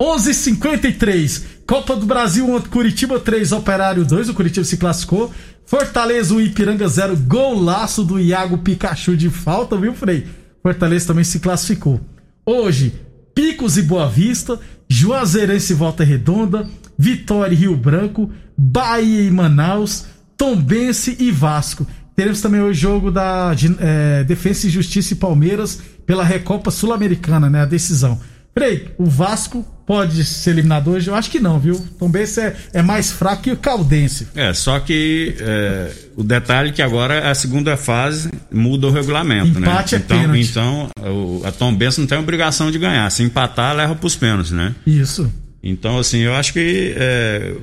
11:53 0.00 1.60
Copa 1.70 1.94
do 1.94 2.04
Brasil, 2.04 2.50
ontem, 2.50 2.68
Curitiba 2.68 3.20
3, 3.20 3.52
Operário 3.52 4.04
2, 4.04 4.30
o 4.30 4.34
Curitiba 4.34 4.64
se 4.64 4.76
classificou. 4.76 5.32
Fortaleza 5.64 6.34
1, 6.34 6.40
Ipiranga 6.40 6.88
0, 6.88 7.16
golaço 7.16 8.02
do 8.02 8.18
Iago 8.18 8.58
Pikachu 8.58 9.16
de 9.16 9.30
falta, 9.30 9.76
viu, 9.76 9.94
Frei? 9.94 10.26
Fortaleza 10.64 11.06
também 11.06 11.22
se 11.22 11.38
classificou. 11.38 12.00
Hoje, 12.44 12.92
Picos 13.36 13.78
e 13.78 13.82
Boa 13.82 14.08
Vista, 14.08 14.58
Juazeirense 14.88 15.72
e 15.72 15.76
Volta 15.76 16.02
Redonda, 16.02 16.68
Vitória 16.98 17.54
e 17.54 17.58
Rio 17.58 17.76
Branco, 17.76 18.28
Bahia 18.58 19.22
e 19.22 19.30
Manaus, 19.30 20.06
Tombense 20.36 21.16
e 21.20 21.30
Vasco. 21.30 21.86
Teremos 22.16 22.40
também 22.40 22.60
o 22.60 22.74
jogo 22.74 23.12
da 23.12 23.54
eh, 23.78 24.24
Defensa 24.24 24.66
e 24.66 24.70
Justiça 24.70 25.14
e 25.14 25.16
Palmeiras 25.16 25.80
pela 26.04 26.24
Recopa 26.24 26.72
Sul-Americana, 26.72 27.48
né? 27.48 27.62
A 27.62 27.64
decisão. 27.64 28.18
Frei, 28.52 28.88
o 28.98 29.06
Vasco 29.06 29.64
pode 29.86 30.24
ser 30.24 30.50
eliminado 30.50 30.90
hoje? 30.90 31.08
Eu 31.08 31.14
acho 31.14 31.30
que 31.30 31.40
não, 31.40 31.58
viu? 31.58 31.84
Tom 31.98 32.08
Bense 32.08 32.40
é, 32.40 32.56
é 32.74 32.82
mais 32.82 33.10
fraco 33.10 33.42
que 33.42 33.50
o 33.50 33.56
Caldense. 33.56 34.28
É, 34.34 34.52
só 34.52 34.78
que 34.80 35.34
é, 35.40 35.92
o 36.16 36.22
detalhe 36.22 36.70
é 36.70 36.72
que 36.72 36.82
agora 36.82 37.30
a 37.30 37.34
segunda 37.34 37.76
fase 37.76 38.30
muda 38.52 38.86
o 38.86 38.90
regulamento, 38.90 39.58
Empate 39.58 39.94
né? 39.94 40.00
é 40.00 40.04
então, 40.04 40.20
pênalti. 40.20 40.48
então 40.48 40.90
o, 40.98 41.42
a 41.44 41.52
Tom 41.52 41.74
Benz 41.74 41.98
não 41.98 42.06
tem 42.06 42.18
obrigação 42.18 42.70
de 42.70 42.78
ganhar. 42.78 43.08
Se 43.10 43.22
empatar, 43.22 43.74
leva 43.74 43.94
pros 43.94 44.16
pênaltis, 44.16 44.52
né? 44.52 44.74
Isso. 44.86 45.32
Então, 45.62 45.98
assim, 45.98 46.18
eu 46.18 46.34
acho 46.34 46.52
que 46.52 46.94
é, 46.96 47.54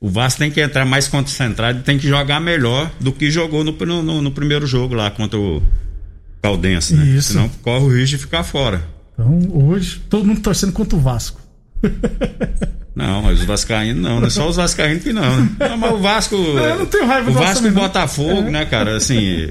o 0.00 0.08
Vasco 0.08 0.40
tem 0.40 0.50
que 0.50 0.60
entrar 0.60 0.84
mais 0.84 1.08
concentrado 1.08 1.80
e 1.80 1.82
tem 1.82 1.98
que 1.98 2.08
jogar 2.08 2.40
melhor 2.40 2.90
do 3.00 3.12
que 3.12 3.30
jogou 3.30 3.64
no, 3.64 3.72
no, 3.72 4.22
no 4.22 4.30
primeiro 4.30 4.66
jogo 4.66 4.94
lá 4.94 5.10
contra 5.10 5.38
o 5.38 5.62
Caldense, 6.42 6.94
né? 6.94 7.06
Isso. 7.06 7.32
Senão 7.32 7.48
corre 7.62 7.84
o 7.84 7.88
risco 7.88 8.16
de 8.16 8.18
ficar 8.18 8.42
fora. 8.44 8.91
Então, 9.12 9.38
hoje, 9.66 10.00
todo 10.08 10.24
mundo 10.24 10.40
torcendo 10.40 10.72
contra 10.72 10.96
o 10.96 11.00
Vasco. 11.00 11.40
Não, 12.94 13.22
mas 13.22 13.40
os 13.40 13.46
Vascaínos 13.46 14.02
não, 14.02 14.20
não 14.20 14.26
é 14.26 14.30
só 14.30 14.46
os 14.48 14.56
Vascaínos 14.56 15.02
que 15.02 15.14
não. 15.14 15.40
Né? 15.40 15.50
Não, 15.60 15.76
mas 15.78 15.92
o 15.94 15.96
Vasco. 15.98 16.34
Eu 16.36 16.78
não 16.80 16.84
tenho 16.86 17.06
raiva 17.06 17.30
O 17.30 17.32
do 17.32 17.38
Vasco 17.38 17.62
Vasco, 17.62 17.66
e. 17.66 17.70
Botafogo, 17.70 18.48
É. 18.48 18.50
né, 18.50 18.64
cara? 18.66 18.94
Assim. 18.98 19.48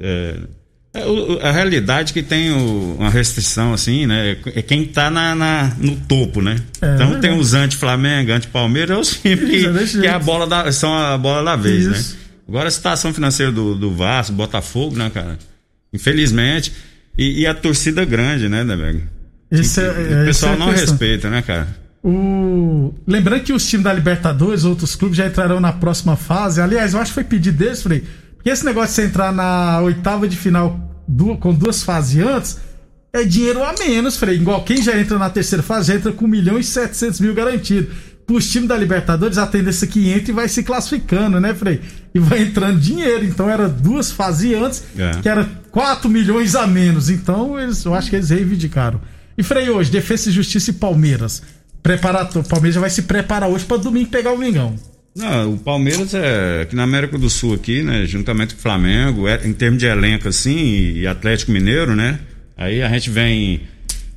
é, 0.00 0.36
é, 0.94 1.46
a 1.46 1.52
realidade 1.52 2.10
é 2.12 2.14
que 2.14 2.22
tem 2.22 2.50
o- 2.52 2.96
uma 2.98 3.10
restrição, 3.10 3.74
assim, 3.74 4.06
né? 4.06 4.38
É 4.54 4.62
quem 4.62 4.86
tá 4.86 5.10
na, 5.10 5.34
na- 5.34 5.76
no 5.78 5.94
topo, 5.94 6.40
né? 6.40 6.56
É, 6.80 6.94
então 6.94 7.14
é 7.16 7.18
tem 7.20 7.38
os 7.38 7.52
anti-Flamengo, 7.52 8.32
anti-Palmeiras, 8.32 8.96
é 8.96 9.00
os 9.00 9.16
times 9.20 9.92
que, 9.92 10.00
que 10.00 10.06
a 10.06 10.18
bola 10.18 10.46
da, 10.46 10.72
são 10.72 10.94
a 10.96 11.18
bola 11.18 11.44
da 11.44 11.56
vez, 11.56 11.84
Isso. 11.84 12.14
né? 12.14 12.20
Agora 12.48 12.68
a 12.68 12.70
situação 12.70 13.12
financeira 13.12 13.52
do, 13.52 13.74
do 13.74 13.90
Vasco, 13.94 14.32
Botafogo, 14.32 14.96
né, 14.96 15.10
cara? 15.12 15.38
Infelizmente. 15.92 16.72
E, 17.16 17.40
e 17.40 17.46
a 17.46 17.54
torcida 17.54 18.04
grande, 18.04 18.48
né, 18.48 18.64
Debeg? 18.64 19.02
Esse 19.50 19.80
é, 19.80 19.88
o 19.88 20.22
é, 20.22 20.24
pessoal 20.24 20.54
é 20.54 20.58
não 20.58 20.70
respeita, 20.70 21.30
né, 21.30 21.42
cara? 21.42 21.68
O... 22.02 22.92
Lembrando 23.06 23.44
que 23.44 23.52
os 23.52 23.66
times 23.66 23.84
da 23.84 23.92
Libertadores, 23.92 24.64
outros 24.64 24.94
clubes 24.94 25.16
já 25.16 25.26
entrarão 25.26 25.60
na 25.60 25.72
próxima 25.72 26.16
fase. 26.16 26.60
Aliás, 26.60 26.92
eu 26.92 27.00
acho 27.00 27.10
que 27.10 27.14
foi 27.14 27.24
pedido 27.24 27.56
deles, 27.56 27.82
Frei. 27.82 28.04
Porque 28.36 28.50
esse 28.50 28.64
negócio 28.64 28.88
de 28.88 28.94
você 28.94 29.04
entrar 29.04 29.32
na 29.32 29.80
oitava 29.80 30.28
de 30.28 30.36
final 30.36 30.78
com 31.40 31.54
duas 31.54 31.82
fases 31.82 32.22
antes 32.22 32.58
é 33.12 33.22
dinheiro 33.24 33.62
a 33.62 33.72
menos, 33.78 34.16
Frei. 34.16 34.36
Igual 34.36 34.64
quem 34.64 34.82
já 34.82 34.98
entra 34.98 35.18
na 35.18 35.30
terceira 35.30 35.62
fase 35.62 35.88
já 35.88 35.94
entra 35.94 36.12
com 36.12 36.24
1 36.24 36.28
milhão 36.28 36.58
e 36.58 36.64
700 36.64 37.20
mil 37.20 37.32
garantido. 37.32 37.90
Para 38.26 38.36
os 38.36 38.50
times 38.50 38.68
da 38.68 38.76
Libertadores, 38.76 39.38
a 39.38 39.46
tendência 39.46 39.84
é 39.86 39.88
que 39.88 40.10
entra 40.10 40.30
e 40.30 40.34
vai 40.34 40.48
se 40.48 40.62
classificando, 40.62 41.38
né, 41.40 41.54
Frei? 41.54 41.80
E 42.14 42.18
vai 42.18 42.42
entrando 42.42 42.78
dinheiro. 42.78 43.24
Então 43.24 43.48
era 43.50 43.68
duas 43.68 44.12
fases 44.12 44.54
antes, 44.54 44.84
É. 44.96 45.20
que 45.20 45.28
era 45.28 45.44
4 45.70 46.08
milhões 46.08 46.54
a 46.54 46.66
menos. 46.66 47.10
Então 47.10 47.58
eles, 47.60 47.84
eu 47.84 47.94
acho 47.94 48.08
que 48.10 48.16
eles 48.16 48.30
reivindicaram. 48.30 49.00
E 49.36 49.42
Frei, 49.42 49.68
hoje, 49.68 49.90
Defesa 49.90 50.28
e 50.30 50.32
Justiça 50.32 50.70
e 50.70 50.74
Palmeiras. 50.74 51.42
O 52.36 52.42
Palmeiras 52.44 52.74
já 52.76 52.80
vai 52.80 52.88
se 52.90 53.02
preparar 53.02 53.48
hoje 53.48 53.64
para 53.64 53.76
domingo 53.76 54.08
pegar 54.08 54.32
o 54.32 54.38
Mengão. 54.38 54.74
Não, 55.14 55.52
o 55.54 55.58
Palmeiras 55.58 56.14
é 56.14 56.62
aqui 56.62 56.74
na 56.74 56.82
América 56.84 57.18
do 57.18 57.28
Sul 57.28 57.54
aqui, 57.54 57.82
né, 57.82 58.04
juntamente 58.06 58.54
com 58.54 58.58
o 58.60 58.62
Flamengo, 58.62 59.28
é, 59.28 59.46
em 59.46 59.52
termos 59.52 59.78
de 59.78 59.86
elenco 59.86 60.26
assim 60.28 60.56
e 60.56 61.06
Atlético 61.06 61.52
Mineiro, 61.52 61.94
né? 61.94 62.18
Aí 62.56 62.82
a 62.82 62.88
gente 62.88 63.10
vem 63.10 63.60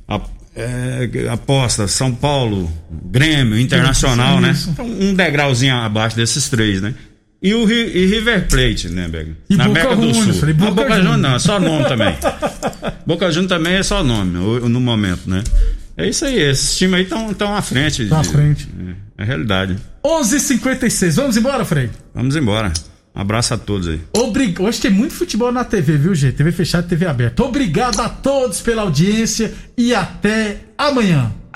a- 0.08 0.20
é, 0.56 1.08
aposta 1.30 1.86
São 1.86 2.12
Paulo, 2.12 2.68
Grêmio, 2.90 3.58
Internacional, 3.58 4.40
né? 4.40 4.56
Então, 4.68 4.86
um 4.86 5.14
degrauzinho 5.14 5.74
abaixo 5.76 6.16
desses 6.16 6.48
três, 6.48 6.80
né? 6.80 6.94
E 7.40 7.54
o 7.54 7.70
e 7.70 8.06
River 8.06 8.48
Plate, 8.48 8.88
né, 8.88 9.06
Bega? 9.06 9.36
E 9.48 9.56
Na 9.56 9.68
Boca 9.68 9.80
América 9.80 9.96
do 9.96 10.14
Sul. 10.14 10.34
falei, 10.34 10.54
Boca 10.54 10.70
Boca 10.72 10.96
Juniors 10.96 11.04
Juniors. 11.04 11.22
não, 11.22 11.34
é 11.36 11.38
só 11.38 11.60
nome 11.60 11.84
também. 11.88 12.16
Boca 13.06 13.30
Juniors 13.30 13.48
também 13.48 13.74
é 13.74 13.82
só 13.82 14.02
nome 14.02 14.32
no 14.68 14.80
momento, 14.80 15.30
né? 15.30 15.44
É 15.96 16.08
isso 16.08 16.24
aí, 16.24 16.38
esses 16.38 16.76
times 16.76 16.94
aí 16.94 17.02
estão 17.30 17.54
à 17.54 17.62
frente. 17.62 18.06
Tão 18.06 18.20
à 18.20 18.24
frente. 18.24 18.68
É, 19.18 19.22
é 19.22 19.24
realidade. 19.24 19.76
11:56. 20.04 21.16
Vamos 21.16 21.36
embora, 21.36 21.64
Frei. 21.64 21.90
Vamos 22.14 22.34
embora. 22.34 22.72
Um 23.14 23.20
abraço 23.20 23.54
a 23.54 23.58
todos 23.58 23.88
aí. 23.88 24.00
Obrig... 24.12 24.60
Hoje 24.60 24.80
tem 24.80 24.90
muito 24.92 25.12
futebol 25.12 25.50
na 25.50 25.64
TV, 25.64 25.96
viu, 25.96 26.14
gente? 26.14 26.36
TV 26.36 26.52
fechada 26.52 26.86
e 26.86 26.88
TV 26.88 27.06
aberta. 27.06 27.42
Obrigado 27.42 28.00
a 28.00 28.08
todos 28.08 28.60
pela 28.60 28.82
audiência 28.82 29.52
e 29.76 29.92
até 29.92 30.58
amanhã. 30.76 31.32